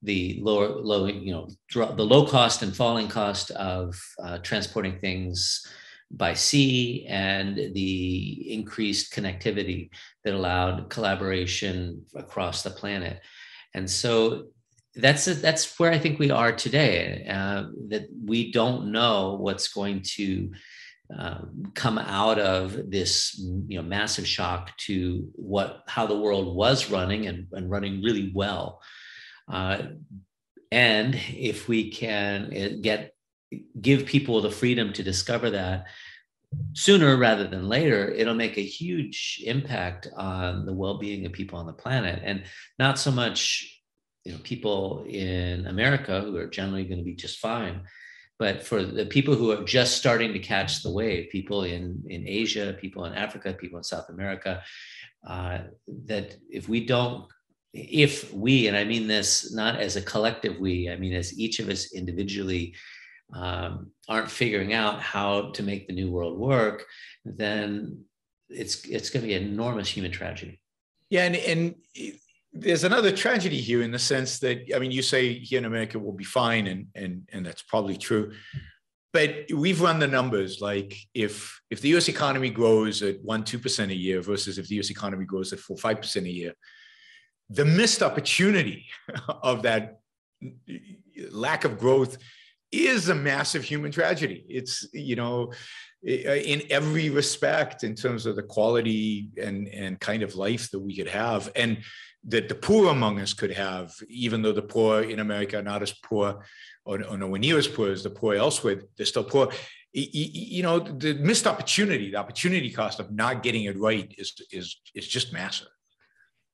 the 0.02 0.38
lower 0.42 0.68
low 0.68 1.06
you 1.06 1.32
know 1.32 1.48
the 1.74 2.04
low 2.04 2.26
cost 2.26 2.62
and 2.62 2.74
falling 2.74 3.08
cost 3.08 3.50
of 3.52 3.94
uh, 4.22 4.38
transporting 4.38 4.98
things 5.00 5.66
by 6.10 6.34
sea 6.34 7.06
and 7.08 7.56
the 7.56 8.52
increased 8.52 9.12
connectivity 9.12 9.90
that 10.24 10.34
allowed 10.34 10.88
collaboration 10.90 12.04
across 12.14 12.62
the 12.62 12.70
planet. 12.70 13.20
And 13.74 13.90
so 13.90 14.48
that's 14.96 15.24
that's 15.24 15.76
where 15.80 15.90
i 15.90 15.98
think 15.98 16.20
we 16.20 16.30
are 16.30 16.52
today 16.52 17.26
uh, 17.28 17.64
that 17.88 18.06
we 18.24 18.52
don't 18.52 18.92
know 18.92 19.34
what's 19.40 19.66
going 19.66 20.00
to 20.00 20.48
um, 21.16 21.70
come 21.74 21.98
out 21.98 22.38
of 22.38 22.90
this 22.90 23.38
you 23.38 23.76
know 23.76 23.82
massive 23.82 24.26
shock 24.26 24.76
to 24.78 25.28
what 25.34 25.82
how 25.86 26.06
the 26.06 26.18
world 26.18 26.56
was 26.56 26.90
running 26.90 27.26
and, 27.26 27.46
and 27.52 27.70
running 27.70 28.02
really 28.02 28.32
well. 28.34 28.80
Uh, 29.50 29.82
and 30.72 31.14
if 31.14 31.68
we 31.68 31.90
can 31.90 32.52
uh, 32.56 32.68
get 32.80 33.13
give 33.80 34.06
people 34.06 34.40
the 34.40 34.50
freedom 34.50 34.92
to 34.92 35.02
discover 35.02 35.50
that 35.50 35.86
sooner 36.72 37.16
rather 37.16 37.48
than 37.48 37.68
later 37.68 38.10
it'll 38.12 38.34
make 38.34 38.56
a 38.56 38.62
huge 38.62 39.42
impact 39.44 40.06
on 40.16 40.64
the 40.66 40.72
well-being 40.72 41.26
of 41.26 41.32
people 41.32 41.58
on 41.58 41.66
the 41.66 41.72
planet. 41.72 42.22
And 42.24 42.44
not 42.78 42.98
so 42.98 43.10
much 43.10 43.70
you 44.24 44.32
know 44.32 44.38
people 44.42 45.04
in 45.06 45.66
america 45.66 46.22
who 46.22 46.34
are 46.38 46.46
generally 46.46 46.84
going 46.84 46.96
to 46.96 47.04
be 47.04 47.14
just 47.14 47.40
fine 47.40 47.82
but 48.38 48.62
for 48.62 48.82
the 48.82 49.06
people 49.06 49.34
who 49.34 49.52
are 49.52 49.64
just 49.64 49.96
starting 49.96 50.32
to 50.32 50.38
catch 50.38 50.82
the 50.82 50.90
wave, 50.90 51.30
people 51.30 51.64
in, 51.64 52.02
in 52.08 52.26
Asia, 52.26 52.76
people 52.80 53.04
in 53.04 53.14
Africa, 53.14 53.52
people 53.52 53.78
in 53.78 53.84
South 53.84 54.08
America, 54.08 54.62
uh, 55.26 55.58
that 56.06 56.36
if 56.50 56.68
we 56.68 56.84
don't, 56.84 57.26
if 57.72 58.32
we, 58.32 58.66
and 58.66 58.76
I 58.76 58.84
mean 58.84 59.06
this 59.06 59.54
not 59.54 59.80
as 59.80 59.96
a 59.96 60.02
collective 60.02 60.58
we, 60.58 60.90
I 60.90 60.96
mean 60.96 61.12
as 61.12 61.38
each 61.38 61.58
of 61.58 61.68
us 61.68 61.92
individually 61.92 62.74
um, 63.32 63.90
aren't 64.08 64.30
figuring 64.30 64.72
out 64.72 65.00
how 65.00 65.50
to 65.52 65.62
make 65.62 65.86
the 65.86 65.94
new 65.94 66.10
world 66.10 66.38
work, 66.38 66.84
then 67.24 68.04
it's 68.48 68.84
it's 68.84 69.10
going 69.10 69.22
to 69.22 69.28
be 69.28 69.34
an 69.34 69.44
enormous 69.44 69.88
human 69.88 70.12
tragedy. 70.12 70.60
Yeah, 71.10 71.24
and 71.24 71.36
and 71.36 71.74
there's 72.52 72.84
another 72.84 73.10
tragedy 73.10 73.60
here 73.60 73.82
in 73.82 73.90
the 73.90 73.98
sense 73.98 74.38
that 74.40 74.64
I 74.74 74.78
mean, 74.78 74.92
you 74.92 75.02
say 75.02 75.38
here 75.38 75.58
in 75.58 75.64
America 75.64 75.98
we'll 75.98 76.12
be 76.12 76.24
fine, 76.24 76.66
and 76.66 76.86
and 76.94 77.28
and 77.32 77.44
that's 77.44 77.62
probably 77.62 77.96
true. 77.96 78.32
But 79.12 79.46
we've 79.52 79.80
run 79.80 80.00
the 80.00 80.08
numbers. 80.08 80.60
Like 80.60 80.96
if 81.14 81.60
if 81.70 81.80
the 81.80 81.88
U.S. 81.90 82.08
economy 82.08 82.50
grows 82.50 83.02
at 83.02 83.22
one 83.22 83.44
two 83.44 83.58
percent 83.58 83.90
a 83.90 83.96
year 83.96 84.20
versus 84.20 84.58
if 84.58 84.68
the 84.68 84.76
U.S. 84.76 84.90
economy 84.90 85.24
grows 85.24 85.52
at 85.52 85.58
four 85.58 85.76
five 85.76 86.00
percent 86.00 86.26
a 86.26 86.30
year, 86.30 86.52
the 87.50 87.64
missed 87.64 88.02
opportunity 88.02 88.86
of 89.42 89.62
that 89.62 89.98
lack 91.30 91.64
of 91.64 91.78
growth 91.78 92.18
is 92.82 93.08
a 93.08 93.14
massive 93.14 93.64
human 93.64 93.90
tragedy. 93.90 94.44
It's 94.48 94.86
you 94.92 95.16
know 95.16 95.52
uh, 96.06 96.10
in 96.10 96.62
every 96.70 97.10
respect 97.10 97.84
in 97.84 97.94
terms 97.94 98.26
of 98.26 98.36
the 98.36 98.42
quality 98.42 99.30
and 99.42 99.68
and 99.68 100.00
kind 100.00 100.22
of 100.22 100.34
life 100.34 100.70
that 100.70 100.80
we 100.80 100.96
could 100.96 101.08
have 101.08 101.50
and 101.56 101.78
that 102.26 102.48
the 102.48 102.54
poor 102.54 102.90
among 102.90 103.20
us 103.20 103.34
could 103.34 103.52
have, 103.52 103.94
even 104.08 104.42
though 104.42 104.52
the 104.52 104.62
poor 104.62 105.02
in 105.02 105.20
America 105.20 105.58
are 105.58 105.62
not 105.62 105.82
as 105.82 105.92
poor 105.92 106.44
or, 106.84 107.04
or 107.04 107.18
nowhere 107.18 107.40
near 107.40 107.58
as 107.58 107.68
poor 107.68 107.90
as 107.90 108.02
the 108.02 108.10
poor 108.10 108.34
elsewhere, 108.34 108.82
they're 108.96 109.06
still 109.06 109.24
poor. 109.24 109.50
You 109.92 110.62
know, 110.62 110.80
the 110.80 111.14
missed 111.14 111.46
opportunity, 111.46 112.10
the 112.10 112.16
opportunity 112.16 112.70
cost 112.70 112.98
of 112.98 113.12
not 113.12 113.42
getting 113.42 113.64
it 113.64 113.78
right 113.78 114.12
is 114.18 114.34
is 114.50 114.80
is 114.94 115.06
just 115.06 115.32
massive. 115.32 115.68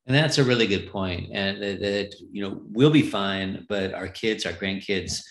And 0.06 0.14
that's 0.14 0.38
a 0.38 0.44
really 0.44 0.66
good 0.66 0.90
point. 0.90 1.30
And 1.32 1.62
that, 1.62 1.80
that 1.80 2.14
you 2.30 2.42
know 2.42 2.60
we'll 2.70 2.90
be 2.90 3.02
fine, 3.02 3.64
but 3.68 3.94
our 3.94 4.08
kids, 4.08 4.44
our 4.44 4.52
grandkids, 4.52 5.22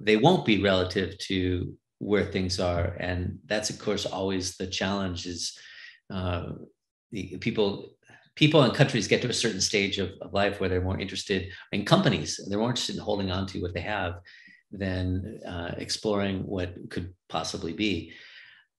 they 0.00 0.16
won't 0.16 0.44
be 0.44 0.62
relative 0.62 1.18
to 1.18 1.74
where 1.98 2.26
things 2.26 2.60
are. 2.60 2.96
And 2.98 3.38
that's 3.46 3.70
of 3.70 3.78
course 3.78 4.06
always 4.06 4.56
the 4.56 4.66
challenge. 4.66 5.26
Is 5.26 5.58
uh, 6.12 6.52
the 7.12 7.36
people 7.38 7.96
people 8.34 8.62
and 8.62 8.74
countries 8.74 9.08
get 9.08 9.22
to 9.22 9.28
a 9.28 9.32
certain 9.32 9.60
stage 9.60 9.98
of, 9.98 10.10
of 10.20 10.32
life 10.32 10.60
where 10.60 10.68
they're 10.68 10.82
more 10.82 11.00
interested 11.00 11.48
in 11.72 11.84
companies 11.84 12.38
they're 12.48 12.58
more 12.58 12.68
interested 12.68 12.96
in 12.96 13.02
holding 13.02 13.30
on 13.30 13.46
to 13.46 13.60
what 13.60 13.72
they 13.74 13.80
have 13.80 14.20
than 14.70 15.40
uh, 15.46 15.74
exploring 15.78 16.40
what 16.46 16.74
could 16.90 17.14
possibly 17.28 17.72
be 17.72 18.12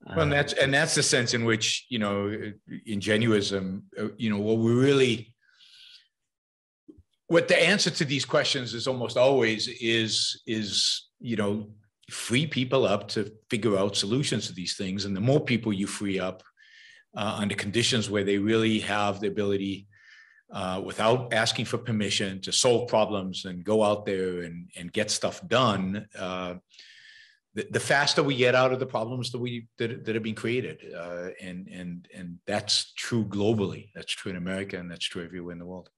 well, 0.06 0.22
and 0.22 0.32
that's 0.32 0.54
and 0.54 0.74
that's 0.74 0.96
the 0.96 1.04
sense 1.04 1.34
in 1.34 1.44
which 1.44 1.88
you 1.90 2.00
know 2.00 2.52
ingenuism 2.88 3.82
uh, 4.00 4.08
you 4.16 4.30
know 4.30 4.38
what 4.38 4.60
we 4.60 4.72
really 4.72 5.34
what 7.28 7.48
the 7.48 7.62
answer 7.62 7.90
to 7.90 8.06
these 8.06 8.26
questions 8.26 8.74
is 8.74 8.88
almost 8.88 9.18
always 9.18 9.68
is 9.68 10.42
is 10.48 11.08
you 11.20 11.36
know 11.36 11.68
free 12.10 12.48
people 12.48 12.86
up 12.86 13.08
to 13.10 13.32
figure 13.50 13.78
out 13.78 13.96
solutions 13.96 14.48
to 14.48 14.54
these 14.54 14.78
things 14.78 15.06
and 15.06 15.16
the 15.16 15.22
more 15.22 15.42
people 15.42 15.74
you 15.74 15.88
free 15.88 16.20
up 16.20 16.42
uh, 17.16 17.38
under 17.40 17.56
conditions 17.56 18.10
where 18.10 18.24
they 18.24 18.38
really 18.38 18.80
have 18.80 19.20
the 19.20 19.28
ability 19.28 19.88
uh, 20.52 20.82
without 20.84 21.34
asking 21.34 21.66
for 21.66 21.78
permission 21.78 22.40
to 22.42 22.52
solve 22.52 22.88
problems 22.88 23.46
and 23.46 23.64
go 23.64 23.84
out 23.84 24.06
there 24.06 24.44
and, 24.44 24.70
and 24.78 24.94
get 24.94 25.12
stuff 25.12 25.46
done, 25.48 26.08
uh, 26.18 26.54
the, 27.54 27.68
the, 27.72 27.80
faster 27.80 28.24
we 28.24 28.36
get 28.36 28.56
out 28.56 28.72
of 28.72 28.80
the 28.80 28.86
problems 28.86 29.32
that 29.32 29.40
we 29.40 29.68
that, 29.78 30.06
that 30.06 30.16
have 30.16 30.24
been 30.24 30.36
created, 30.36 30.80
uh, 30.96 31.30
and 31.42 31.68
and 31.68 32.08
and 32.16 32.38
that's 32.46 32.94
true 32.94 33.26
globally. 33.26 33.90
That's 33.96 34.14
true 34.14 34.30
in 34.30 34.38
America, 34.38 34.78
and 34.78 34.92
that's 34.92 35.06
true 35.06 35.24
everywhere 35.24 35.54
in 35.54 35.60
the 35.60 35.66
world. 35.66 35.90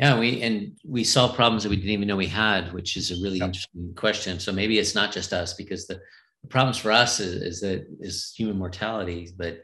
Yeah, 0.00 0.18
we 0.18 0.42
and 0.42 0.76
we 0.84 1.04
solve 1.04 1.36
problems 1.36 1.62
that 1.62 1.68
we 1.68 1.76
didn't 1.76 1.90
even 1.90 2.08
know 2.08 2.16
we 2.16 2.26
had, 2.26 2.72
which 2.72 2.96
is 2.96 3.10
a 3.12 3.22
really 3.22 3.38
yep. 3.38 3.48
interesting 3.48 3.94
question. 3.94 4.40
So 4.40 4.52
maybe 4.52 4.78
it's 4.78 4.94
not 4.94 5.12
just 5.12 5.32
us 5.32 5.54
because 5.54 5.86
the, 5.86 6.00
the 6.42 6.48
problems 6.48 6.78
for 6.78 6.90
us 6.90 7.20
is, 7.20 7.42
is 7.42 7.60
that 7.60 7.86
is 8.00 8.34
human 8.36 8.58
mortality, 8.58 9.30
but 9.36 9.62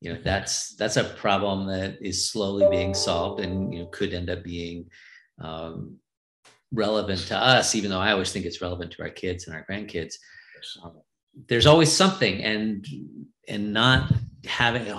you 0.00 0.12
know 0.12 0.20
that's 0.22 0.74
that's 0.76 0.96
a 0.96 1.04
problem 1.04 1.66
that 1.66 1.98
is 2.00 2.30
slowly 2.30 2.66
being 2.70 2.94
solved 2.94 3.40
and 3.40 3.72
you 3.72 3.80
know 3.80 3.86
could 3.86 4.14
end 4.14 4.30
up 4.30 4.42
being 4.44 4.86
um, 5.40 5.96
relevant 6.72 7.20
to 7.20 7.36
us 7.36 7.74
even 7.74 7.90
though 7.90 7.98
i 7.98 8.12
always 8.12 8.32
think 8.32 8.44
it's 8.44 8.60
relevant 8.60 8.90
to 8.92 9.02
our 9.02 9.08
kids 9.08 9.46
and 9.46 9.56
our 9.56 9.66
grandkids 9.68 10.14
um, 10.82 10.92
there's 11.48 11.66
always 11.66 11.90
something 11.90 12.42
and 12.42 12.86
and 13.48 13.72
not 13.72 14.12
having 14.44 14.94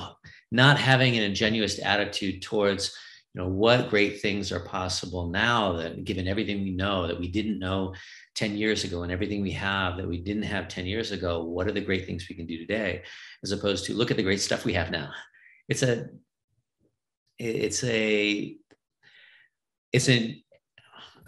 not 0.51 0.77
having 0.77 1.15
an 1.15 1.23
ingenuous 1.23 1.79
attitude 1.79 2.41
towards 2.41 2.95
you 3.33 3.41
know 3.41 3.47
what 3.47 3.89
great 3.89 4.21
things 4.21 4.51
are 4.51 4.59
possible 4.61 5.27
now 5.27 5.73
that 5.73 6.03
given 6.03 6.27
everything 6.27 6.63
we 6.63 6.71
know 6.71 7.05
that 7.07 7.19
we 7.19 7.27
didn't 7.27 7.59
know 7.59 7.93
10 8.35 8.57
years 8.57 8.83
ago 8.83 9.03
and 9.03 9.11
everything 9.11 9.41
we 9.41 9.51
have 9.51 9.97
that 9.97 10.07
we 10.07 10.17
didn't 10.17 10.43
have 10.43 10.67
10 10.67 10.85
years 10.85 11.11
ago 11.11 11.43
what 11.43 11.67
are 11.67 11.71
the 11.71 11.81
great 11.81 12.05
things 12.05 12.25
we 12.27 12.35
can 12.35 12.47
do 12.47 12.57
today? 12.57 13.03
As 13.43 13.51
opposed 13.51 13.85
to 13.85 13.93
look 13.93 14.11
at 14.11 14.17
the 14.17 14.23
great 14.23 14.41
stuff 14.41 14.65
we 14.65 14.73
have 14.73 14.91
now. 14.91 15.11
It's 15.67 15.83
a 15.83 16.07
it's 17.37 17.83
a 17.83 18.55
it's 19.93 20.07
an 20.07 20.41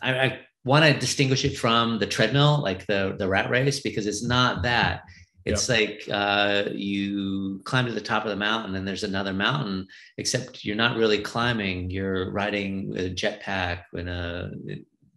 I, 0.01 0.19
I 0.19 0.39
want 0.63 0.85
to 0.85 0.99
distinguish 0.99 1.45
it 1.45 1.57
from 1.57 1.99
the 1.99 2.07
treadmill 2.07 2.61
like 2.61 2.85
the 2.87 3.15
the 3.17 3.27
rat 3.27 3.49
race 3.49 3.81
because 3.81 4.07
it's 4.07 4.23
not 4.23 4.63
that 4.63 5.03
it's 5.45 5.67
yep. 5.67 5.79
like 5.79 6.03
uh, 6.11 6.69
you 6.73 7.61
climb 7.63 7.85
to 7.85 7.91
the 7.91 8.01
top 8.01 8.23
of 8.25 8.29
the 8.29 8.35
mountain 8.35 8.75
and 8.75 8.87
there's 8.87 9.03
another 9.03 9.33
mountain, 9.33 9.87
except 10.17 10.63
you're 10.63 10.75
not 10.75 10.97
really 10.97 11.19
climbing. 11.19 11.89
You're 11.89 12.31
riding 12.31 12.93
a 12.97 13.09
jetpack 13.09 13.83
in 13.93 14.07
a 14.07 14.51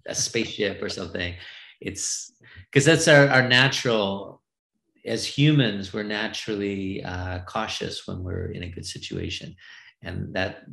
a 0.07 0.15
spaceship 0.15 0.83
or 0.83 0.89
something. 0.89 1.35
It's 1.81 2.33
because 2.71 2.85
that's 2.85 3.09
our, 3.09 3.29
our 3.29 3.49
natural, 3.49 4.43
as 5.05 5.27
humans, 5.27 5.93
we're 5.93 6.03
naturally 6.03 7.03
uh, 7.05 7.41
cautious 7.41 8.07
when 8.07 8.23
we're 8.23 8.51
in 8.53 8.63
a 8.63 8.69
good 8.69 8.87
situation. 8.87 9.57
And 10.03 10.35
that 10.35 10.65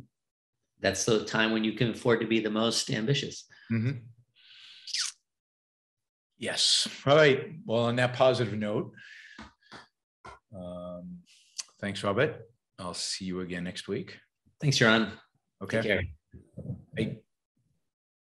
that's 0.80 1.04
the 1.04 1.24
time 1.24 1.52
when 1.52 1.64
you 1.64 1.74
can 1.74 1.90
afford 1.90 2.20
to 2.20 2.26
be 2.26 2.40
the 2.40 2.50
most 2.50 2.90
ambitious. 2.90 3.44
Mm-hmm. 3.70 3.98
Yes. 6.38 6.88
All 7.06 7.16
right. 7.16 7.52
Well, 7.64 7.84
on 7.84 7.96
that 7.96 8.14
positive 8.14 8.58
note, 8.58 8.92
um, 10.54 11.18
thanks, 11.80 12.02
Robert. 12.02 12.48
I'll 12.78 12.94
see 12.94 13.24
you 13.24 13.40
again 13.40 13.64
next 13.64 13.88
week. 13.88 14.18
Thanks, 14.60 14.80
Ron. 14.80 15.12
Okay. 15.62 15.78
Take 15.78 15.86
care. 15.86 16.02
Bye. 16.96 17.16